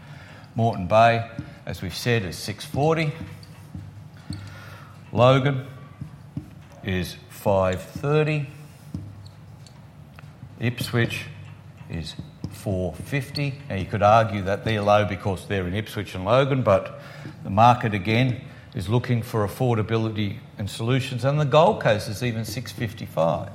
[0.54, 1.30] Moreton Bay,
[1.66, 3.12] as we've said, is 640.
[5.12, 5.66] Logan
[6.82, 8.44] is 530.
[10.58, 11.26] Ipswich
[11.88, 12.16] is
[12.50, 13.54] 450.
[13.68, 16.98] Now you could argue that they're low because they're in Ipswich and Logan, but
[17.44, 18.40] the market again
[18.74, 23.50] is looking for affordability and solutions, and the Gold Coast is even 655.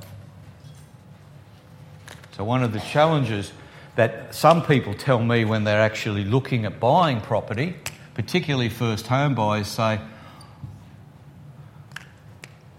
[2.34, 3.52] So one of the challenges
[3.96, 7.76] that some people tell me when they're actually looking at buying property,
[8.14, 10.00] particularly first home buyers, say,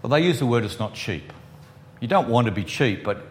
[0.04, 1.32] well, they use the word it's not cheap.
[1.98, 3.24] You don't want to be cheap, but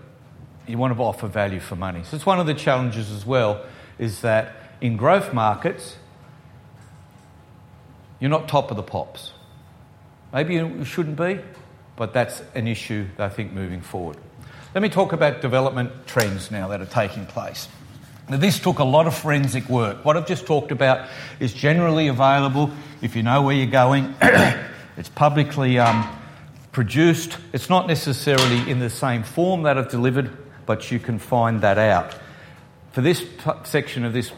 [0.65, 2.01] you want to offer value for money.
[2.03, 3.63] So it's one of the challenges as well
[3.99, 5.97] is that in growth markets,
[8.19, 9.33] you're not top of the pops.
[10.33, 11.41] Maybe you shouldn't be,
[11.95, 14.17] but that's an issue I think moving forward.
[14.73, 17.67] Let me talk about development trends now that are taking place.
[18.27, 20.03] Now, this took a lot of forensic work.
[20.03, 21.07] What I've just talked about
[21.39, 22.71] is generally available
[23.03, 24.15] if you know where you're going.
[24.97, 26.09] it's publicly um,
[26.73, 27.37] produced.
[27.53, 31.77] It's not necessarily in the same form that I've delivered, but you can find that
[31.77, 32.13] out.
[32.91, 33.25] For this
[33.63, 34.31] section of this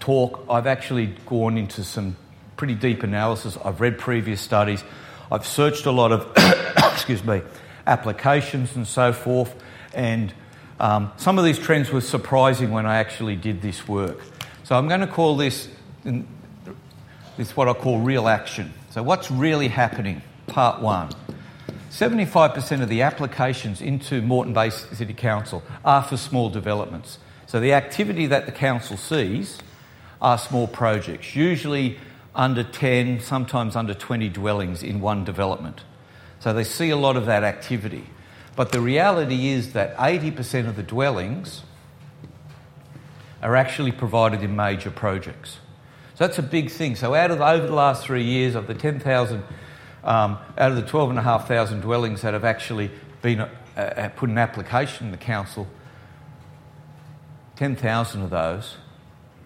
[0.00, 2.16] talk, I've actually gone into some
[2.56, 3.56] pretty deep analysis.
[3.62, 4.82] I've read previous studies.
[5.30, 6.30] I've searched a lot of,
[6.92, 7.42] excuse me,
[7.86, 9.54] applications and so forth.
[9.92, 10.32] And
[10.80, 14.20] um, some of these trends were surprising when I actually did this work.
[14.64, 15.68] So I'm going to call this,
[17.36, 18.72] this what I call real action.
[18.90, 20.22] So what's really happening?
[20.46, 21.10] Part one.
[21.94, 27.18] 75% of the applications into Moreton Bay City Council are for small developments.
[27.46, 29.58] So the activity that the council sees
[30.20, 31.98] are small projects, usually
[32.34, 35.84] under 10, sometimes under 20 dwellings in one development.
[36.40, 38.06] So they see a lot of that activity.
[38.56, 41.62] But the reality is that 80% of the dwellings
[43.40, 45.58] are actually provided in major projects.
[46.16, 46.96] So that's a big thing.
[46.96, 49.44] So out of over the last three years, of the 10,000,
[50.04, 52.90] um, out of the 12,500 dwellings that have actually
[53.22, 55.66] been uh, uh, put an application in the council,
[57.56, 58.76] 10,000 of those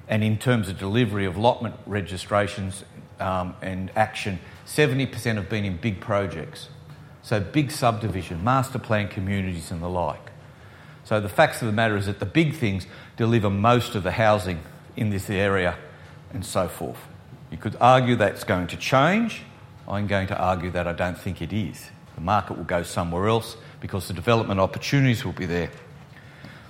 [0.08, 2.84] and in terms of delivery of allotment registrations
[3.20, 6.68] um, and action, 70% have been in big projects.
[7.22, 10.30] So, big subdivision, master plan communities, and the like.
[11.04, 14.12] So, the facts of the matter is that the big things deliver most of the
[14.12, 14.62] housing
[14.96, 15.76] in this area
[16.32, 16.98] and so forth.
[17.50, 19.42] You could argue that's going to change.
[19.88, 21.90] I'm going to argue that I don't think it is.
[22.14, 25.70] The market will go somewhere else because the development opportunities will be there.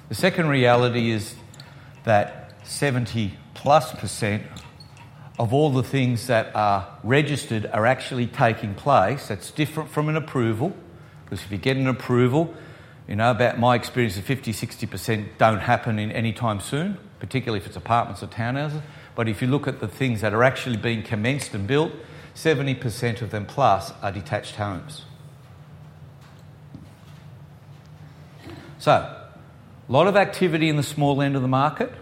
[0.08, 1.34] The second reality is
[2.04, 4.44] that 70 plus percent
[5.38, 9.28] of all the things that are registered are actually taking place.
[9.28, 10.76] That's different from an approval,
[11.24, 12.54] because if you get an approval,
[13.06, 17.60] you know, about my experience of 50, 60% don't happen in any time soon, particularly
[17.60, 18.82] if it's apartments or townhouses.
[19.14, 21.92] But if you look at the things that are actually being commenced and built,
[22.42, 25.04] 70% of them plus are detached homes.
[28.78, 29.32] So, a
[29.88, 31.92] lot of activity in the small end of the market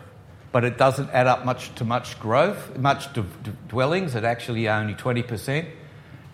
[0.57, 4.15] but it doesn't add up much to much growth, much d- d- dwellings.
[4.15, 5.69] It actually only 20%.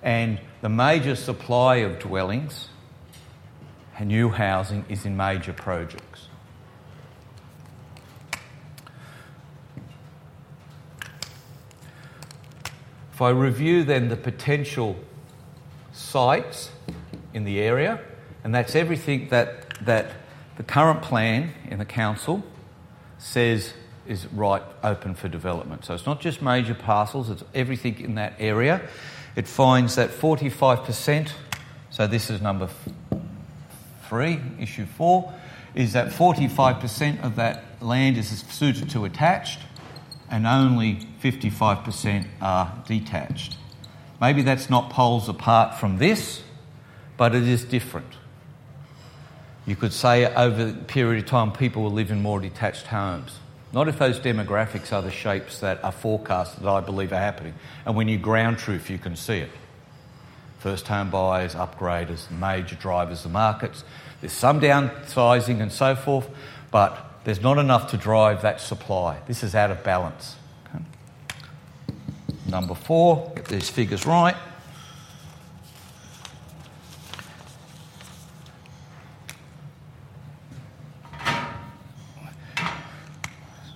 [0.01, 2.69] And the major supply of dwellings
[3.99, 6.12] and new housing is in major projects.
[13.23, 14.97] I review then the potential
[15.93, 16.71] sites
[17.35, 18.01] in the area,
[18.45, 20.13] and that's everything that, that
[20.57, 22.43] the current plan in the council
[23.19, 23.73] says
[24.07, 25.85] is right open for development.
[25.85, 28.83] So it's not just major parcels, it's everything in that area.
[29.37, 31.33] It finds that 45%,
[31.91, 32.69] so this is number
[34.09, 35.33] three, issue four,
[35.75, 39.61] is that 45% of that land is suited to attached
[40.33, 43.59] and only 55% are detached.
[44.21, 46.43] Maybe that's not poles apart from this,
[47.19, 48.15] but it is different.
[49.67, 53.39] You could say over a period of time people will live in more detached homes.
[53.73, 57.55] Not if those demographics are the shapes that are forecast that I believe are happening.
[57.85, 59.51] And when you ground truth, you can see it.
[60.59, 63.85] First home buyers, upgraders, major drivers of markets.
[64.21, 66.29] There's some downsizing and so forth,
[66.71, 69.19] but there's not enough to drive that supply.
[69.27, 70.37] This is out of balance.
[70.75, 70.85] Okay.
[72.49, 74.37] Number four, get these figures right.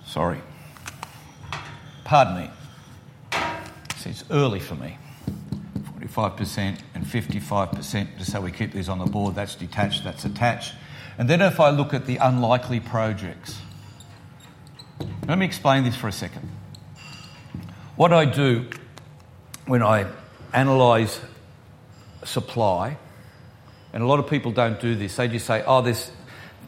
[0.05, 0.41] Sorry.
[2.03, 2.49] Pardon me.
[3.97, 4.97] See, it's early for me.
[6.17, 9.35] 45% and 55%, just so we keep these on the board.
[9.35, 10.73] That's detached, that's attached.
[11.17, 13.59] And then if I look at the unlikely projects,
[15.27, 16.49] let me explain this for a second.
[17.95, 18.67] What I do
[19.65, 20.05] when I
[20.53, 21.19] analyse
[22.23, 22.97] supply,
[23.93, 26.11] and a lot of people don't do this, they just say, oh, there's,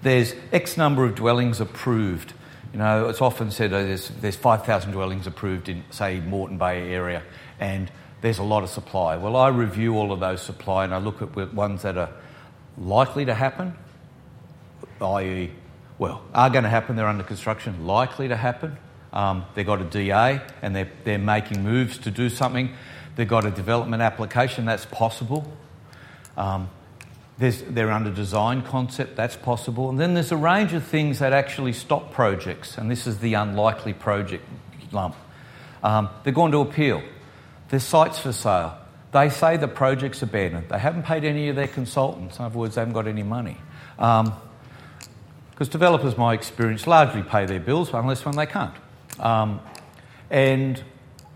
[0.02, 2.34] there's X number of dwellings approved.
[2.74, 6.92] You know, it's often said oh, there's, there's 5,000 dwellings approved in, say, Moreton Bay
[6.92, 7.22] area,
[7.60, 9.16] and there's a lot of supply.
[9.16, 12.10] Well, I review all of those supply and I look at ones that are
[12.78, 13.76] likely to happen
[15.02, 15.52] i.e.,
[15.98, 18.78] well, are going to happen, they're under construction, likely to happen.
[19.12, 22.74] Um, they've got a DA and they're, they're making moves to do something.
[23.16, 25.52] They've got a development application, that's possible.
[26.38, 26.70] Um,
[27.38, 29.90] they're under design concept, that's possible.
[29.90, 33.34] And then there's a range of things that actually stop projects, and this is the
[33.36, 34.46] unlikely project
[34.92, 35.16] lump.
[35.82, 37.02] Um, they're going to appeal.
[37.70, 38.78] There's sites for sale.
[39.12, 40.70] They say the project's abandoned.
[40.70, 42.40] They haven't paid any of their consultants.
[42.40, 43.58] In other words, they haven't got any money.
[43.98, 44.34] Um,
[45.60, 48.74] because developers, my experience, largely pay their bills unless when they can't.
[49.20, 49.60] Um,
[50.30, 50.82] and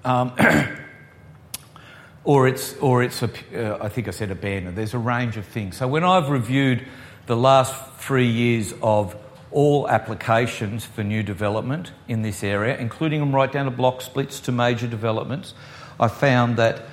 [0.05, 0.31] um,
[2.23, 4.77] or it's or it's a, uh, I think I said abandoned.
[4.77, 5.75] There's a range of things.
[5.75, 6.87] So when I've reviewed
[7.25, 9.13] the last three years of
[9.51, 14.39] all applications for new development in this area, including them right down to block splits
[14.41, 15.53] to major developments,
[15.99, 16.85] I found that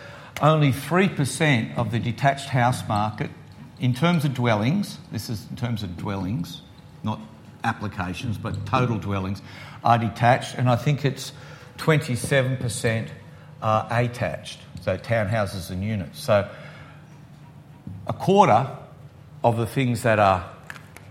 [0.43, 3.31] only 3% of the detached house market,
[3.79, 6.63] in terms of dwellings, this is in terms of dwellings,
[7.03, 7.21] not
[7.65, 9.43] applications, but total dwellings,
[9.85, 11.33] are detached, and I think it's
[11.79, 13.09] 27%
[13.63, 16.21] are attached, so townhouses and units.
[16.21, 16.49] So
[18.07, 18.77] a quarter
[19.45, 20.49] of the things that are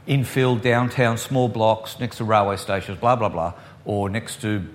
[0.07, 3.53] infill, downtown, small blocks, next to railway stations, blah, blah, blah,
[3.85, 4.65] or next to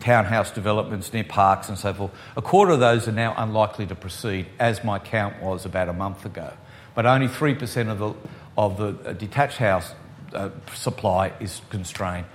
[0.00, 3.94] townhouse developments near parks and so forth, a quarter of those are now unlikely to
[3.94, 6.52] proceed, as my count was about a month ago.
[6.94, 8.14] But only 3% of the,
[8.56, 9.94] of the uh, detached house
[10.34, 12.26] uh, supply is constrained.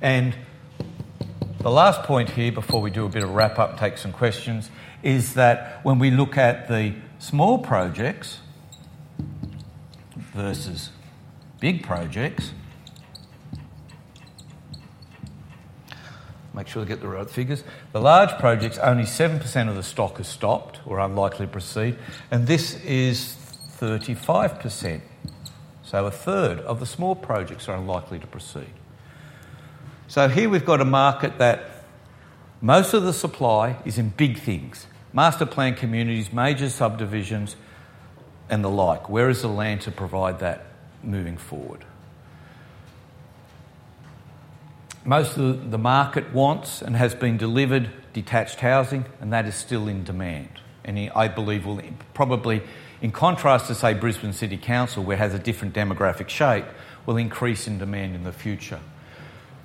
[0.00, 0.36] And
[1.60, 4.70] the last point here, before we do a bit of wrap up, take some questions,
[5.02, 8.38] is that when we look at the small projects
[10.16, 10.90] versus
[11.60, 12.52] big projects,
[16.54, 17.64] make sure to get the right figures.
[17.92, 21.98] The large projects, only 7% of the stock is stopped or unlikely to proceed,
[22.30, 23.36] and this is
[23.78, 25.00] 35%.
[25.86, 28.72] So a third of the small projects are unlikely to proceed.
[30.08, 31.70] So here we've got a market that
[32.60, 37.56] most of the supply is in big things master plan communities, major subdivisions,
[38.50, 39.08] and the like.
[39.08, 40.66] Where is the land to provide that
[41.02, 41.84] moving forward?
[45.04, 49.86] Most of the market wants and has been delivered detached housing, and that is still
[49.86, 50.50] in demand.
[50.86, 51.82] And I believe will
[52.14, 52.62] probably
[53.02, 56.64] in contrast to, say, Brisbane City Council, where it has a different demographic shape,
[57.04, 58.80] will increase in demand in the future.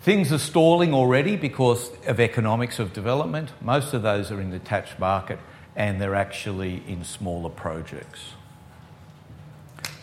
[0.02, 3.52] Things are stalling already because of economics of development.
[3.62, 5.40] Most of those are in the detached market
[5.76, 8.34] and they're actually in smaller projects.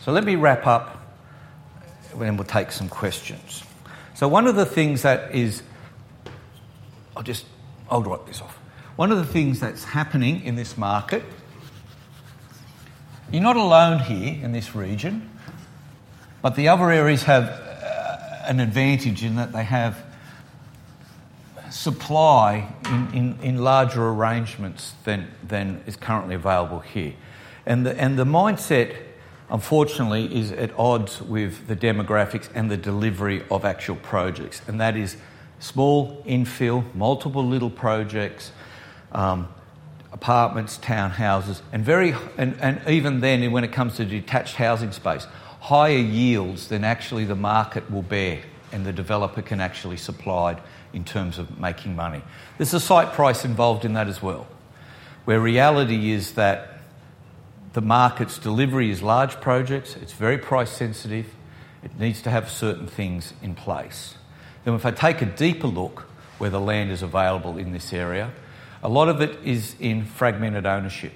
[0.01, 0.97] So let me wrap up
[2.17, 3.63] and we'll take some questions.
[4.15, 5.61] So, one of the things that is,
[7.15, 7.45] I'll just,
[7.89, 8.58] I'll write this off.
[8.99, 11.23] One of the things that's happening in this market
[13.31, 15.29] you're not alone here in this region,
[16.41, 20.03] but the other areas have uh, an advantage in that they have
[21.69, 27.13] supply in, in, in, larger arrangements than, than is currently available here.
[27.65, 28.97] And the, and the mindset,
[29.49, 34.61] unfortunately, is at odds with the demographics and the delivery of actual projects.
[34.67, 35.15] And that is
[35.59, 38.51] small infill, multiple little projects,
[39.11, 39.47] um,
[40.11, 45.27] apartments, townhouses, and very and, and even then when it comes to detached housing space,
[45.59, 48.41] higher yields than actually the market will bear
[48.71, 50.59] and the developer can actually supply
[50.93, 52.21] in terms of making money.
[52.57, 54.47] There's a site price involved in that as well,
[55.25, 56.79] where reality is that
[57.73, 61.27] the market's delivery is large projects, it's very price sensitive,
[61.83, 64.15] it needs to have certain things in place.
[64.65, 66.01] Then, if I take a deeper look
[66.39, 68.31] where the land is available in this area,
[68.83, 71.13] a lot of it is in fragmented ownership.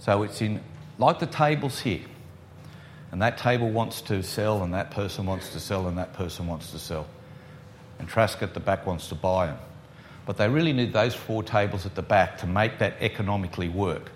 [0.00, 0.60] So it's in,
[0.98, 2.02] like the tables here.
[3.10, 6.46] And that table wants to sell, and that person wants to sell, and that person
[6.46, 7.06] wants to sell.
[7.98, 9.58] and Trask at the back wants to buy them.
[10.26, 14.10] But they really need those four tables at the back to make that economically work.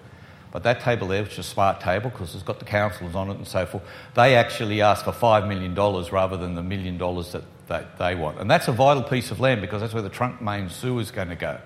[0.50, 3.30] But that table there, which is a smart table because it's got the councillors on
[3.30, 3.82] it and so forth,
[4.14, 5.74] they actually ask for $5 million
[6.12, 8.38] rather than the million dollars that they, they want.
[8.38, 11.10] And that's a vital piece of land because that's where the trunk main sewer is
[11.10, 11.58] going to go.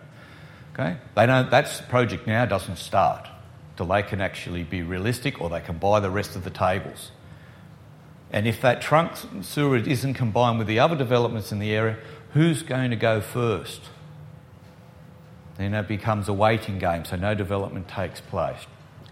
[0.79, 0.99] Okay?
[1.14, 3.29] They don't, that project now doesn't start
[3.77, 7.12] till they can actually be realistic or they can buy the rest of the tables.
[8.31, 9.12] And if that trunk
[9.43, 11.97] sewer isn't combined with the other developments in the area,
[12.33, 13.81] who's going to go first?
[15.57, 18.66] Then it becomes a waiting game, so no development takes place.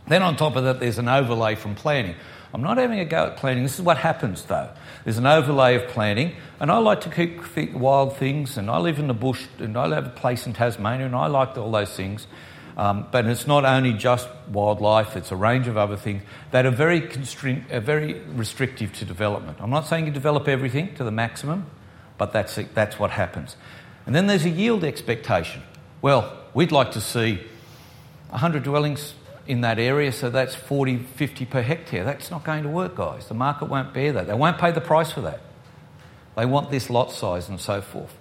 [0.06, 2.16] Then, on top of that, there's an overlay from planning.
[2.54, 3.64] I'm not having a go at planning.
[3.64, 4.70] This is what happens, though.
[5.02, 9.00] There's an overlay of planning, and I like to keep wild things, and I live
[9.00, 11.96] in the bush, and I have a place in Tasmania, and I like all those
[11.96, 12.28] things.
[12.76, 16.70] Um, but it's not only just wildlife, it's a range of other things that are
[16.70, 19.58] very, constri- are very restrictive to development.
[19.60, 21.66] I'm not saying you develop everything to the maximum,
[22.18, 23.56] but that's, it, that's what happens.
[24.06, 25.62] And then there's a yield expectation.
[26.02, 27.40] Well, we'd like to see
[28.30, 29.14] 100 dwellings
[29.46, 32.04] in that area, so that's 40, 50 per hectare.
[32.04, 33.26] That's not going to work, guys.
[33.28, 34.26] The market won't bear that.
[34.26, 35.40] They won't pay the price for that.
[36.36, 38.16] They want this lot size and so forth.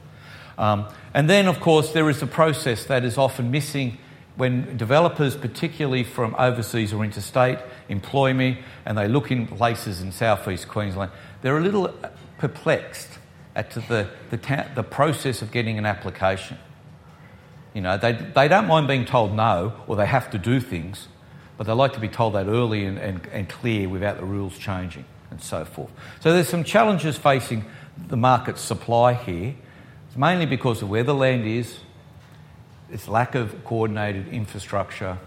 [0.58, 3.98] Um, and then, of course, there is a process that is often missing
[4.36, 10.12] when developers, particularly from overseas or interstate, employ me and they look in places in
[10.12, 11.12] southeast Queensland,
[11.42, 11.94] they're a little
[12.40, 13.20] perplexed
[13.56, 16.58] at the, the, ta- the process of getting an application.
[17.74, 21.08] You know, they, they don't mind being told no or they have to do things,
[21.58, 24.58] but they like to be told that early and, and, and clear without the rules
[24.58, 25.92] changing and so forth.
[26.22, 27.66] So there's some challenges facing
[28.08, 29.56] the market supply here.
[30.08, 31.78] It's mainly because of where the land is,
[32.90, 35.18] its lack of coordinated infrastructure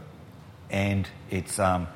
[0.70, 1.88] and its, um,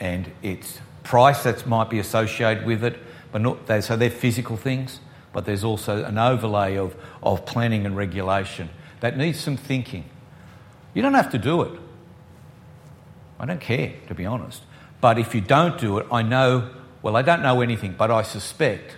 [0.00, 2.98] and its price that might be associated with it.
[3.32, 5.00] But not, they, so they're physical things,
[5.32, 10.04] but there's also an overlay of, of planning and regulation that needs some thinking.
[10.94, 11.80] You don't have to do it.
[13.38, 14.62] I don't care, to be honest.
[15.00, 16.70] But if you don't do it, I know,
[17.02, 18.96] well, I don't know anything, but I suspect,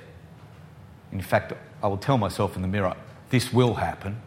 [1.13, 2.95] in fact, I will tell myself in the mirror,
[3.31, 4.21] this will happen,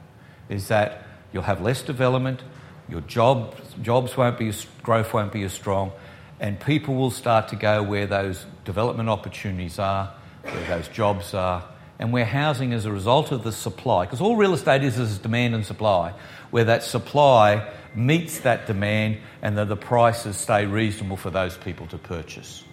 [0.49, 2.41] is that You'll have less development,
[2.87, 4.51] your jobs, jobs won't be
[4.81, 5.91] growth won't be as strong,
[6.39, 11.63] and people will start to go where those development opportunities are, where those jobs are,
[11.99, 15.19] and where housing as a result of the supply, because all real estate is is
[15.19, 16.13] demand and supply,
[16.49, 21.87] where that supply meets that demand and that the prices stay reasonable for those people
[21.87, 22.63] to purchase.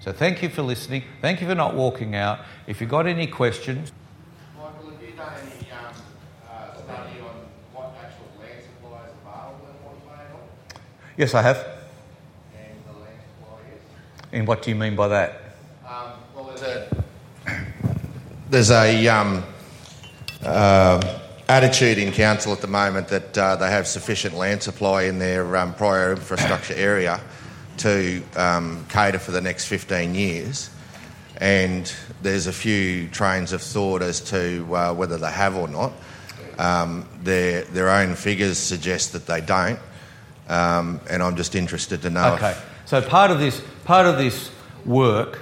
[0.00, 1.02] So thank you for listening.
[1.22, 2.40] Thank you for not walking out.
[2.66, 3.90] If you've got any questions,
[4.58, 5.94] Michael, have you done any um,
[6.50, 7.36] uh, study on
[7.72, 10.40] what actual land supply is available in Watervale?
[11.16, 11.56] Yes, I have.
[12.54, 13.58] And the land supply.
[14.32, 15.40] And what do you mean by that?
[15.88, 17.04] Um, well, there's a,
[18.50, 19.42] there's a um,
[20.42, 25.18] uh, attitude in council at the moment that uh, they have sufficient land supply in
[25.18, 27.20] their um, prior infrastructure area
[27.78, 30.70] to um, cater for the next 15 years.
[31.38, 31.92] And
[32.22, 35.92] there's a few trains of thought as to uh, whether they have or not.
[36.58, 39.78] Um, their, their own figures suggest that they don't.
[40.48, 42.34] Um, and I'm just interested to know.
[42.34, 42.56] Okay.
[42.84, 44.50] So part of this, part of this
[44.84, 45.40] work,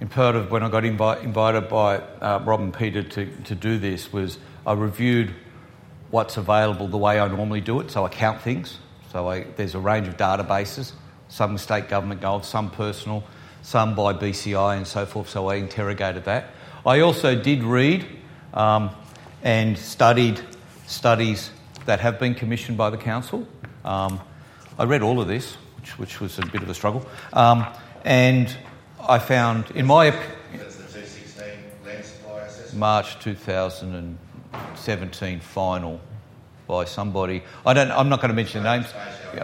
[0.00, 3.54] in part of when I got invi- invited by uh, Rob and Peter to, to
[3.54, 5.34] do this, was I reviewed
[6.10, 7.90] what's available the way I normally do it.
[7.90, 8.78] So I count things.
[9.12, 10.92] So I, there's a range of databases,
[11.28, 13.24] some state government goals, some personal,
[13.62, 15.28] some by BCI and so forth.
[15.28, 16.50] So I interrogated that.
[16.86, 18.06] I also did read
[18.52, 18.90] um,
[19.42, 20.40] and studied
[20.86, 21.50] studies
[21.86, 23.46] that have been commissioned by the council.
[23.84, 24.20] Um,
[24.78, 27.66] I read all of this, which, which was a bit of a struggle, um,
[28.04, 28.54] and
[29.00, 30.30] I found, in my opinion,
[32.74, 33.18] March
[34.84, 36.00] 2017 final
[36.66, 37.42] by somebody.
[37.66, 37.90] I don't.
[37.90, 38.92] I'm not going to mention the names.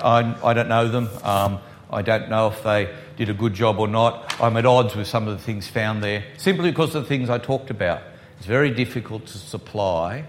[0.03, 1.09] I, I don't know them.
[1.23, 4.41] Um, I don't know if they did a good job or not.
[4.41, 7.29] I'm at odds with some of the things found there, simply because of the things
[7.29, 8.03] I talked about.
[8.39, 10.25] It's very difficult to supply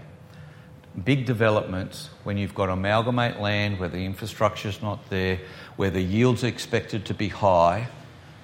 [1.05, 5.39] big developments when you've got amalgamate land where the infrastructure is not there,
[5.77, 7.87] where the yields are expected to be high,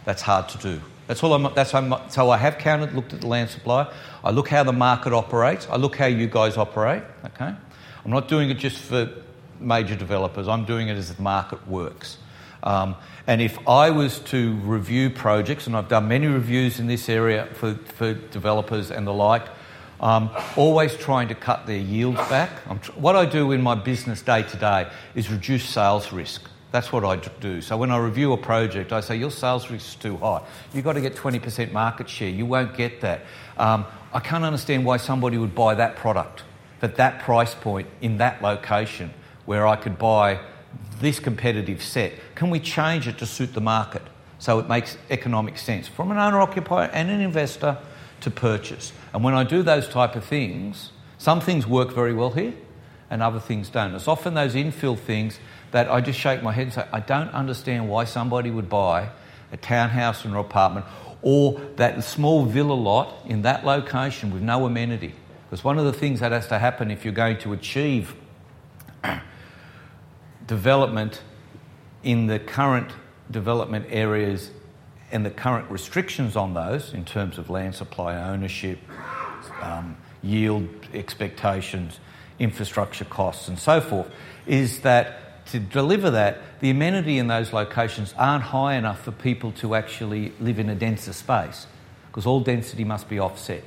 [0.05, 0.81] that's hard to do.
[1.07, 3.91] That's all I'm, that's I'm, so I have counted, looked at the land supply.
[4.23, 5.67] I look how the market operates.
[5.69, 7.03] I look how you guys operate.
[7.25, 7.53] Okay,
[8.05, 9.09] I'm not doing it just for
[9.59, 10.47] major developers.
[10.47, 12.17] I'm doing it as the market works.
[12.63, 12.95] Um,
[13.25, 17.47] and if I was to review projects, and I've done many reviews in this area
[17.53, 19.43] for, for developers and the like,
[19.99, 22.51] um, always trying to cut their yields back.
[22.81, 26.49] Tr- what I do in my business day to day is reduce sales risk.
[26.71, 27.61] That's what I do.
[27.61, 30.41] So when I review a project, I say, Your sales risk is too high.
[30.73, 32.29] You've got to get 20% market share.
[32.29, 33.21] You won't get that.
[33.57, 36.43] Um, I can't understand why somebody would buy that product
[36.81, 39.13] at that price point in that location
[39.45, 40.39] where I could buy
[40.99, 42.13] this competitive set.
[42.35, 44.01] Can we change it to suit the market
[44.39, 47.77] so it makes economic sense from an owner occupier and an investor
[48.21, 48.91] to purchase?
[49.13, 52.53] And when I do those type of things, some things work very well here
[53.09, 53.95] and other things don't.
[53.95, 55.39] It's often those infill things
[55.71, 59.09] that I just shake my head and say, I don't understand why somebody would buy
[59.51, 60.85] a townhouse or an apartment
[61.21, 65.13] or that small villa lot in that location with no amenity.
[65.49, 68.15] Because one of the things that has to happen if you're going to achieve
[70.47, 71.21] development
[72.03, 72.91] in the current
[73.31, 74.51] development areas
[75.11, 78.79] and the current restrictions on those in terms of land supply ownership,
[79.61, 81.99] um, yield expectations,
[82.39, 84.09] infrastructure costs, and so forth,
[84.45, 89.51] is that to deliver that, the amenity in those locations aren't high enough for people
[89.53, 91.67] to actually live in a denser space
[92.07, 93.63] because all density must be offset.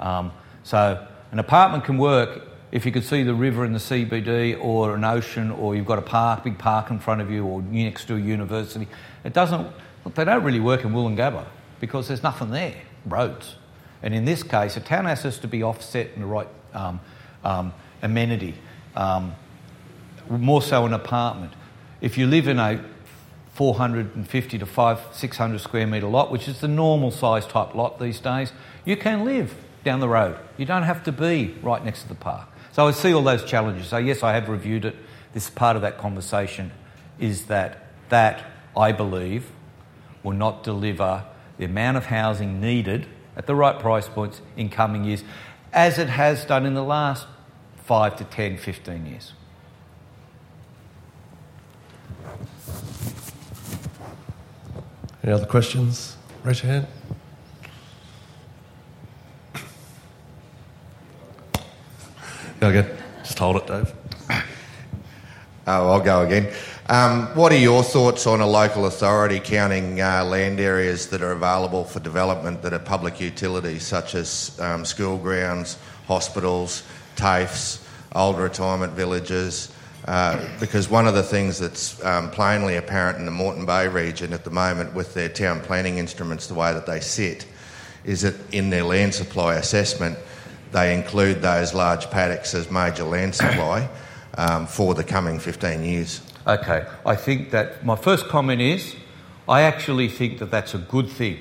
[0.00, 0.32] Um,
[0.62, 4.96] so an apartment can work if you could see the river in the CBD or
[4.96, 8.06] an ocean or you've got a park, big park in front of you or next
[8.06, 8.88] to a university.
[9.22, 9.70] It doesn't,
[10.14, 11.46] they don't really work in Woolloongabba
[11.80, 12.74] because there's nothing there,
[13.06, 13.54] roads.
[14.02, 17.00] And in this case, a townhouse has to be offset in the right um,
[17.44, 17.72] um,
[18.02, 18.54] amenity,
[18.96, 19.34] um,
[20.30, 21.52] more so an apartment.
[22.00, 22.84] If you live in a
[23.54, 28.18] 450 to 5, 600 square metre lot, which is the normal size type lot these
[28.20, 28.52] days,
[28.84, 29.54] you can live
[29.84, 30.36] down the road.
[30.56, 32.48] You don't have to be right next to the park.
[32.72, 33.88] So I see all those challenges.
[33.88, 34.96] So, yes, I have reviewed it.
[35.32, 36.72] This part of that conversation
[37.20, 38.44] is that that,
[38.76, 39.50] I believe,
[40.24, 41.24] will not deliver
[41.58, 43.06] the amount of housing needed
[43.36, 45.22] at the right price points in coming years,
[45.72, 47.26] as it has done in the last
[47.84, 49.32] 5 to 10, 15 years.
[55.24, 56.18] Any other questions?
[56.42, 56.86] Raise your hand.
[62.60, 62.90] Go again.
[63.22, 63.92] Just hold it, Dave.
[65.66, 66.52] Oh, I'll go again.
[66.90, 71.32] Um, what are your thoughts on a local authority counting uh, land areas that are
[71.32, 76.82] available for development that are public utilities, such as um, school grounds, hospitals,
[77.16, 77.82] TAFEs,
[78.14, 79.73] old retirement villages?
[80.04, 84.34] Uh, because one of the things that's um, plainly apparent in the Moreton Bay region
[84.34, 87.46] at the moment with their town planning instruments, the way that they sit,
[88.04, 90.18] is that in their land supply assessment,
[90.72, 93.88] they include those large paddocks as major land supply
[94.36, 96.20] um, for the coming 15 years.
[96.46, 98.94] Okay, I think that my first comment is
[99.48, 101.38] I actually think that that's a good thing,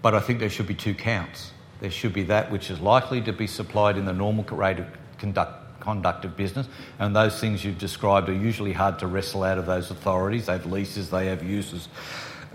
[0.00, 1.52] but I think there should be two counts.
[1.80, 4.86] There should be that which is likely to be supplied in the normal rate of
[5.18, 5.57] conduct,
[5.88, 6.68] conduct of business,
[6.98, 10.44] and those things you've described are usually hard to wrestle out of those authorities.
[10.44, 11.88] They have leases, they have uses,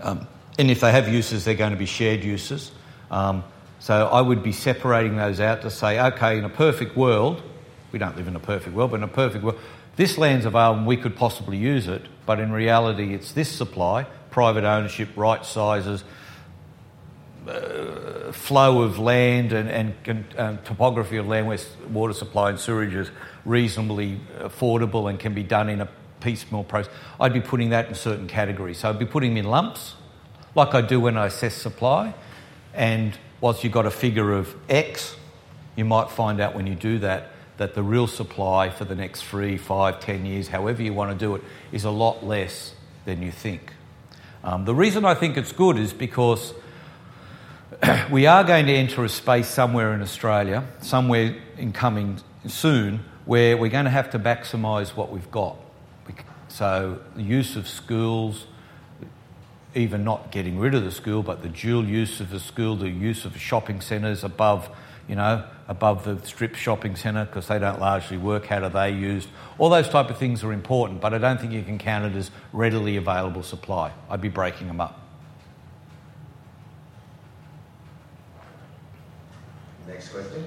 [0.02, 2.70] um, and if they have uses, they're going to be shared uses.
[3.10, 3.42] Um,
[3.80, 7.42] so I would be separating those out to say, okay, in a perfect world,
[7.90, 9.58] we don't live in a perfect world, but in a perfect world,
[9.96, 14.06] this land's available and we could possibly use it, but in reality, it's this supply,
[14.30, 16.04] private ownership, right sizes,
[17.46, 19.68] uh, flow of land and,
[20.06, 21.58] and, and, topography of land where
[21.90, 23.10] water supply and sewerage is
[23.44, 25.88] reasonably affordable and can be done in a
[26.20, 26.92] piecemeal process.
[27.20, 28.78] I'd be putting that in certain categories.
[28.78, 29.94] So I'd be putting them in lumps,
[30.54, 32.14] like I do when I assess supply,
[32.72, 35.16] and whilst you've got a figure of X,
[35.76, 39.22] you might find out when you do that that the real supply for the next
[39.22, 41.42] three, five, ten years, however you want to do it,
[41.72, 42.74] is a lot less
[43.04, 43.72] than you think.
[44.42, 46.52] Um, the reason I think it's good is because
[48.10, 53.56] we are going to enter a space somewhere in Australia, somewhere in coming soon, where
[53.56, 55.56] we're going to have to maximise what we've got.
[56.48, 58.46] So, the use of schools,
[59.74, 62.88] even not getting rid of the school, but the dual use of the school, the
[62.88, 64.70] use of shopping centres above,
[65.08, 68.46] you know, above the strip shopping centre because they don't largely work.
[68.46, 69.28] How are they used?
[69.58, 72.16] All those type of things are important, but I don't think you can count it
[72.16, 73.92] as readily available supply.
[74.08, 75.03] I'd be breaking them up.
[79.94, 80.44] Next question.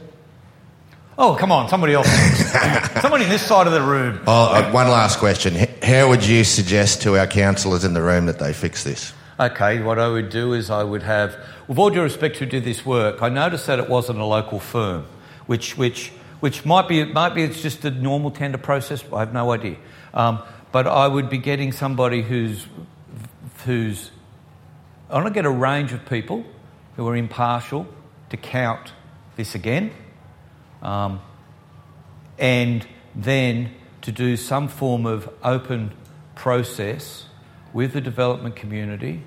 [1.18, 2.08] Oh, come on, somebody else.
[3.02, 4.20] somebody in this side of the room.
[4.28, 5.56] Oh, uh, one last question.
[5.82, 9.14] How would you suggest to our councillors in the room that they fix this?
[9.40, 11.38] Okay, what I would do is I would have,
[11.70, 14.60] with all due respect who did this work, I noticed that it wasn't a local
[14.60, 15.06] firm,
[15.46, 16.10] which, which,
[16.42, 19.78] which might be, might be it's just a normal tender process, I have no idea.
[20.14, 20.44] Um,
[20.74, 22.68] but I would be getting somebody who's,
[23.64, 24.12] who's,
[25.10, 26.44] I want to get a range of people
[26.98, 27.88] who are impartial
[28.30, 28.92] to count
[29.38, 29.92] this again
[30.82, 31.22] um,
[32.38, 32.86] and
[33.16, 33.72] then
[34.02, 35.94] to do some form of open
[36.36, 37.26] process
[37.74, 39.24] with the development community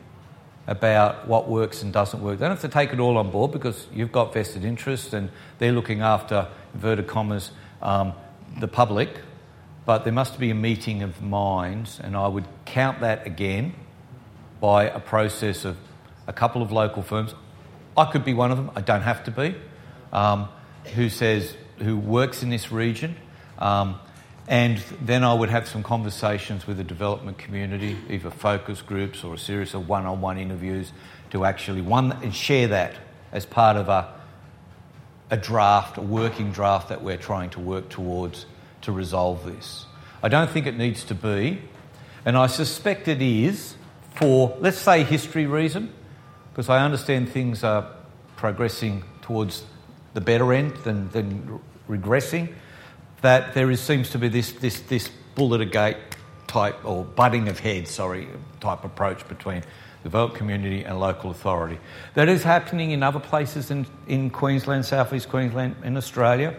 [0.67, 2.39] about what works and doesn't work.
[2.39, 5.31] They don't have to take it all on board because you've got vested interests and
[5.59, 7.51] they're looking after, inverted commas,
[7.83, 8.13] um,
[8.59, 9.11] the public.
[9.85, 13.75] But there must be a meeting of minds, and I would count that again
[14.61, 15.77] by a process of
[16.27, 17.35] a couple of local firms.
[17.97, 19.57] I could be one of them, I don't have to be,
[20.13, 20.49] um,
[20.95, 23.17] who says, who works in this region.
[23.59, 23.99] Um,
[24.49, 29.35] and then I would have some conversations with the development community, either focus groups or
[29.35, 30.93] a series of one on one interviews
[31.31, 32.97] to actually one and share that
[33.33, 34.13] as part of a,
[35.31, 38.47] a draft, a working draft that we're trying to work towards
[38.83, 39.87] to resolve this.
[40.23, 41.63] I don't think it needs to be,
[42.25, 43.77] and I suspect it is
[44.17, 45.93] for, let's say, history reason,
[46.53, 47.89] because I understand things are
[48.37, 49.65] progressing towards
[50.15, 52.53] the better end than, than regressing
[53.23, 55.97] that there is, seems to be this, this, this bullet a gate
[56.47, 58.29] type, or butting of heads, sorry,
[58.61, 61.79] type approach between the developed community and local authority.
[62.15, 66.57] That is happening in other places in, in Queensland, southeast Queensland, in Australia.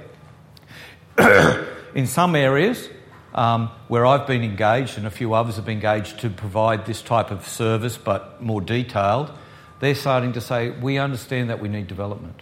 [1.95, 2.89] in some areas
[3.33, 7.01] um, where I've been engaged and a few others have been engaged to provide this
[7.01, 9.31] type of service but more detailed,
[9.79, 12.41] they're starting to say, we understand that we need development.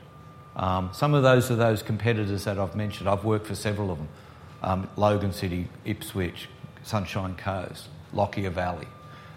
[0.59, 3.07] Um, some of those are those competitors that I've mentioned.
[3.09, 4.09] I've worked for several of them
[4.61, 6.49] um, Logan City, Ipswich,
[6.83, 8.87] Sunshine Coast, Lockyer Valley.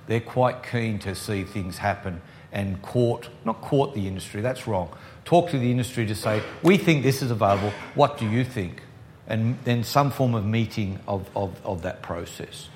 [0.08, 2.20] They're quite keen to see things happen
[2.50, 4.90] and court, not court the industry, that's wrong.
[5.24, 8.82] Talk to the industry to say, we think this is available, what do you think?
[9.28, 12.68] And then some form of meeting of, of, of that process.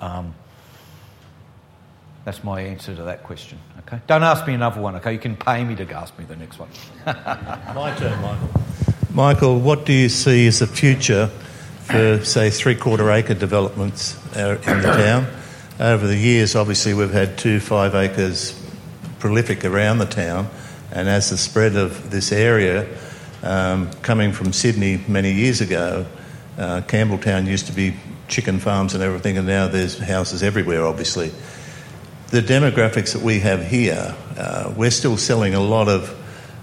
[0.00, 0.34] Um,
[2.24, 3.58] that's my answer to that question.
[3.80, 4.00] Okay.
[4.06, 4.96] Don't ask me another one.
[4.96, 5.12] Okay.
[5.12, 6.70] You can pay me to ask me the next one.
[7.06, 8.48] my turn, Michael.
[9.12, 11.26] Michael, what do you see as the future
[11.82, 15.26] for, say, three-quarter acre developments uh, in the town?
[15.78, 18.58] Over the years, obviously, we've had two five acres
[19.18, 20.48] prolific around the town,
[20.92, 22.88] and as the spread of this area
[23.42, 26.06] um, coming from Sydney many years ago,
[26.58, 27.94] uh, Campbelltown used to be
[28.28, 31.32] chicken farms and everything, and now there's houses everywhere, obviously
[32.34, 36.10] the demographics that we have here, uh, we're still selling a lot of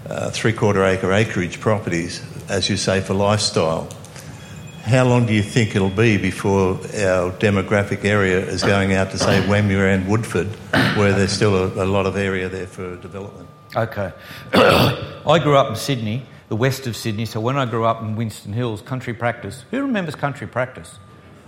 [0.06, 3.88] uh, three quarter acre acreage properties, as you say, for lifestyle.
[4.82, 9.18] How long do you think it'll be before our demographic area is going out to,
[9.18, 10.48] say, Wamuran and Woodford,
[10.98, 13.48] where there's still a, a lot of area there for development?
[13.74, 14.12] Okay.
[14.52, 18.14] I grew up in Sydney, the west of Sydney, so when I grew up in
[18.14, 19.64] Winston Hills, country practice.
[19.70, 20.98] Who remembers country practice?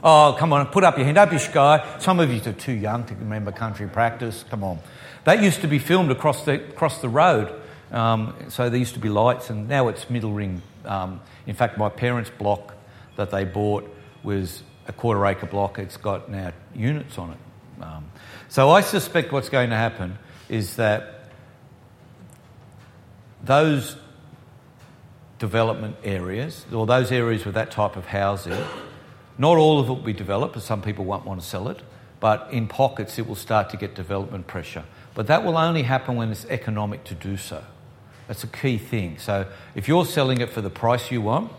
[0.07, 1.15] Oh, come on, put up your hand.
[1.15, 1.97] Don't be shy.
[1.99, 4.45] Some of you are too young to remember country practice.
[4.51, 4.79] Come on.
[5.25, 7.59] That used to be filmed across the, across the road.
[7.91, 10.61] Um, so there used to be lights, and now it's middle ring.
[10.85, 12.75] Um, in fact, my parents' block
[13.17, 13.91] that they bought
[14.23, 15.79] was a quarter acre block.
[15.79, 17.83] It's got now units on it.
[17.83, 18.11] Um,
[18.51, 20.19] so I suspect what's going to happen
[20.51, 21.31] is that
[23.43, 23.97] those
[25.39, 28.63] development areas, or those areas with that type of housing,
[29.39, 31.81] not all of it will be developed, some people won't want to sell it,
[32.21, 34.85] but in pockets it will start to get development pressure.
[35.15, 37.65] But that will only happen when it's economic to do so.
[38.29, 39.19] That's a key thing.
[39.19, 41.53] So if you're selling it for the price you want,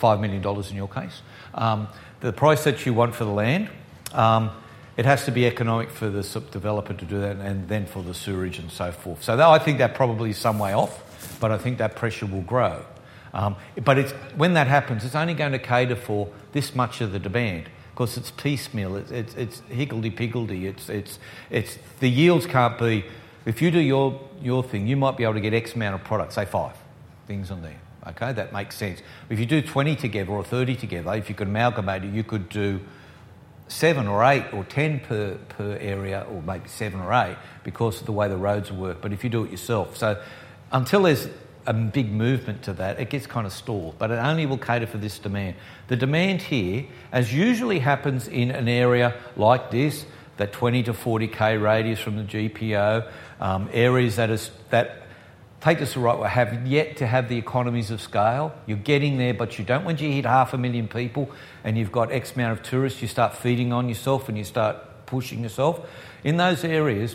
[0.00, 1.22] $5 million in your case,
[1.54, 1.88] um,
[2.20, 3.68] the price that you want for the land,
[4.12, 4.50] um,
[4.96, 8.14] it has to be economic for the developer to do that and then for the
[8.14, 9.22] sewerage and so forth.
[9.22, 12.26] So that, I think that probably is some way off, but I think that pressure
[12.26, 12.84] will grow.
[13.32, 17.18] Um, but when that happens, it's only going to cater for this much of the
[17.18, 17.68] demand.
[17.92, 21.18] Because it's piecemeal, it's, it's, it's higgledy-piggledy, it's, it's,
[21.50, 23.04] it's, the yields can't be,
[23.44, 26.04] if you do your, your thing, you might be able to get X amount of
[26.04, 26.76] product, say five
[27.26, 29.02] things on there, okay, that makes sense.
[29.28, 32.48] If you do 20 together or 30 together, if you could amalgamate it, you could
[32.48, 32.80] do
[33.66, 38.06] seven or eight or 10 per, per area, or maybe seven or eight because of
[38.06, 39.96] the way the roads work, but if you do it yourself.
[39.96, 40.22] So
[40.72, 41.28] until there's
[41.68, 44.86] a big movement to that, it gets kind of stalled, but it only will cater
[44.86, 45.54] for this demand.
[45.88, 50.06] The demand here, as usually happens in an area like this,
[50.38, 53.10] that 20 to 40k radius from the GPO,
[53.40, 55.02] um, areas that, is, that
[55.60, 58.54] take this the right way, have yet to have the economies of scale.
[58.66, 59.84] You're getting there, but you don't.
[59.84, 61.30] Once you hit half a million people
[61.64, 65.04] and you've got X amount of tourists, you start feeding on yourself and you start
[65.04, 65.86] pushing yourself.
[66.24, 67.14] In those areas,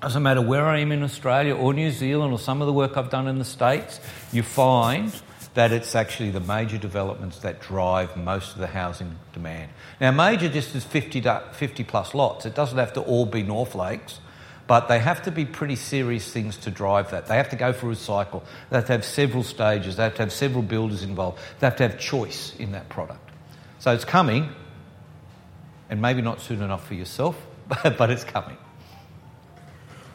[0.00, 2.96] doesn't matter where I am in Australia or New Zealand or some of the work
[2.96, 4.00] I've done in the States,
[4.32, 5.12] you find
[5.54, 9.70] that it's actually the major developments that drive most of the housing demand.
[10.00, 11.22] Now, major just is 50,
[11.52, 12.46] 50 plus lots.
[12.46, 14.20] It doesn't have to all be North Lakes,
[14.66, 17.26] but they have to be pretty serious things to drive that.
[17.26, 18.44] They have to go through a cycle.
[18.70, 19.96] They have to have several stages.
[19.96, 21.40] They have to have several builders involved.
[21.58, 23.28] They have to have choice in that product.
[23.80, 24.50] So it's coming,
[25.90, 27.36] and maybe not soon enough for yourself,
[27.68, 28.56] but, but it's coming.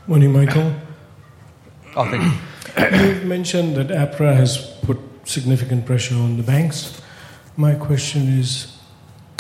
[0.08, 0.72] Morning, Michael.
[1.98, 7.02] I think You've mentioned that APRA has put significant pressure on the banks.
[7.58, 8.78] My question is,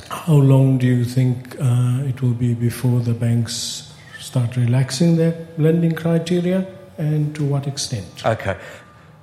[0.09, 5.47] how long do you think uh, it will be before the banks start relaxing their
[5.59, 6.65] lending criteria,
[6.97, 8.25] and to what extent?
[8.25, 8.57] Okay.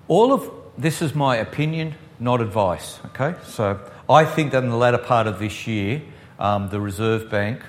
[0.07, 3.01] All of this is my opinion, not advice.
[3.07, 3.35] Okay.
[3.47, 6.03] So I think that in the latter part of this year,
[6.39, 7.63] um, the Reserve Bank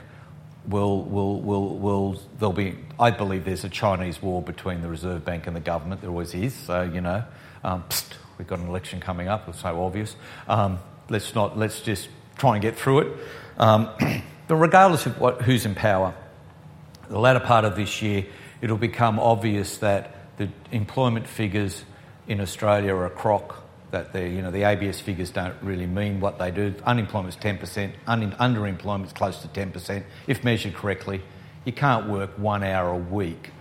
[0.67, 5.25] will, will, will, will, there'll be, I believe there's a Chinese war between the Reserve
[5.25, 6.01] Bank and the government.
[6.01, 6.53] There always is.
[6.53, 7.23] So, you know,
[7.63, 7.83] um,
[8.37, 9.47] we've got an election coming up.
[9.49, 10.15] It's so obvious.
[10.47, 13.17] Um, let's not, let's just try and get through it.
[13.57, 13.89] Um,
[14.47, 16.13] but regardless of what, who's in power,
[17.09, 18.25] the latter part of this year,
[18.61, 21.83] it'll become obvious that the employment figures
[22.27, 23.62] in Australia are a crock.
[23.93, 26.73] That the you know the ABS figures don't really mean what they do.
[26.83, 27.93] Unemployment's ten percent.
[28.07, 31.21] Un- underemployment's close to ten percent if measured correctly.
[31.63, 33.51] You can't work one hour a week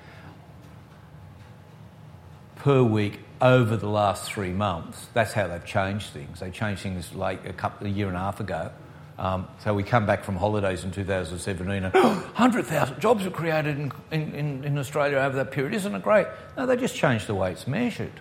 [2.56, 5.06] per week over the last three months.
[5.12, 6.40] That's how they've changed things.
[6.40, 8.70] They changed things like a couple a year and a half ago.
[9.18, 13.92] Um, so we come back from holidays in 2017 and 100,000 jobs were created in,
[14.10, 15.74] in, in Australia over that period.
[15.74, 16.26] Isn't it great?
[16.56, 18.18] No, they just changed the way it's measured.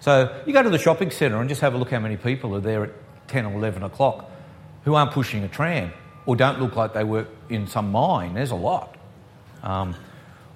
[0.00, 2.54] So you go to the shopping centre and just have a look how many people
[2.54, 2.90] are there at
[3.28, 4.30] 10 or 11 o'clock
[4.84, 5.92] who aren't pushing a tram
[6.26, 8.34] or don't look like they work in some mine.
[8.34, 8.96] There's a lot.
[9.62, 9.94] Um,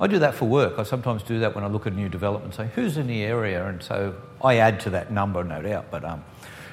[0.01, 0.79] I do that for work.
[0.79, 3.67] I sometimes do that when I look at new development, say, who's in the area?
[3.67, 5.91] And so I add to that number, no doubt.
[5.91, 6.25] But, um,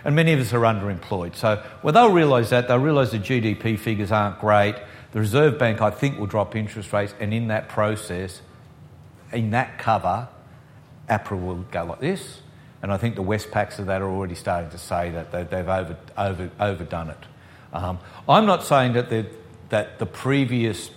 [0.05, 1.35] and many of us are underemployed.
[1.35, 2.67] So well, they'll realise that.
[2.67, 4.75] They'll realise the GDP figures aren't great.
[5.11, 7.13] The Reserve Bank, I think, will drop interest rates.
[7.19, 8.41] And in that process,
[9.33, 10.29] in that cover,
[11.09, 12.41] APRA will go like this.
[12.81, 15.67] And I think the Westpacs of that are already starting to say that they, they've
[15.67, 17.17] over, over, overdone it.
[17.73, 17.99] Um,
[18.29, 19.25] I'm not saying that the,
[19.69, 20.91] that the previous,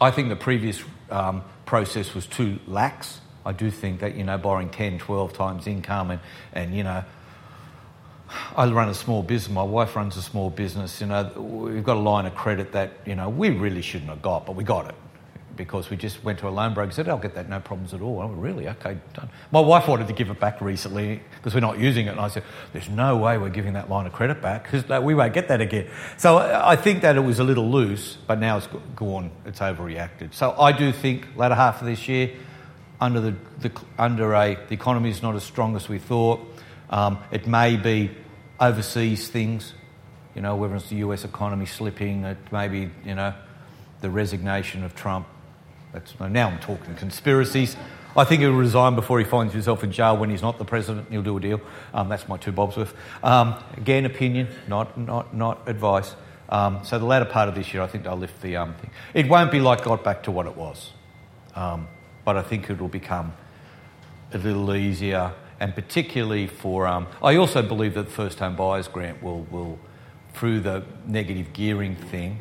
[0.00, 3.20] I think the previous um, process was too lax.
[3.46, 6.20] I do think that, you know, borrowing 10, 12 times income and,
[6.52, 7.04] and you know,
[8.56, 9.52] I run a small business.
[9.52, 11.00] My wife runs a small business.
[11.00, 14.22] You know, we've got a line of credit that you know we really shouldn't have
[14.22, 14.94] got, but we got it
[15.56, 17.94] because we just went to a loan broker and said, "I'll get that, no problems
[17.94, 18.68] at all." Oh, really?
[18.68, 19.28] Okay, done.
[19.50, 22.28] My wife wanted to give it back recently because we're not using it, and I
[22.28, 22.42] said,
[22.72, 25.60] "There's no way we're giving that line of credit back because we won't get that
[25.60, 29.30] again." So I think that it was a little loose, but now it's gone.
[29.44, 30.34] It's overreacted.
[30.34, 32.30] So I do think latter half of this year,
[33.00, 36.40] under the, the under a the economy is not as strong as we thought.
[36.90, 38.10] Um, it may be
[38.60, 39.74] overseas things,
[40.34, 43.34] you know, whether it's the US economy slipping, it maybe, you know,
[44.00, 45.26] the resignation of Trump.
[45.92, 47.76] That's, now I'm talking conspiracies.
[48.16, 51.08] I think he'll resign before he finds himself in jail when he's not the president.
[51.10, 51.60] He'll do a deal.
[51.94, 52.94] Um, that's my two bobs worth.
[53.22, 56.14] Um, again, opinion, not, not, not advice.
[56.48, 58.90] Um, so the latter part of this year, I think they'll lift the um, thing.
[59.14, 60.92] It won't be like got back to what it was,
[61.54, 61.88] um,
[62.24, 63.32] but I think it will become
[64.34, 66.86] a little easier and particularly for.
[66.86, 69.78] Um, I also believe that the first home buyers grant will, will,
[70.34, 72.38] through the negative gearing thing,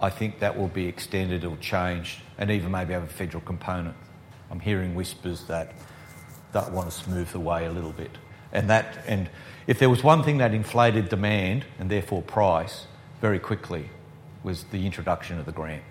[0.00, 3.94] I think that will be extended or changed and even maybe have a federal component.
[4.50, 5.72] I'm hearing whispers that
[6.52, 8.10] that want to smooth the way a little bit.
[8.52, 9.30] And that, and
[9.66, 12.86] if there was one thing that inflated demand and therefore price
[13.20, 13.88] very quickly,
[14.42, 15.82] was the introduction of the grant.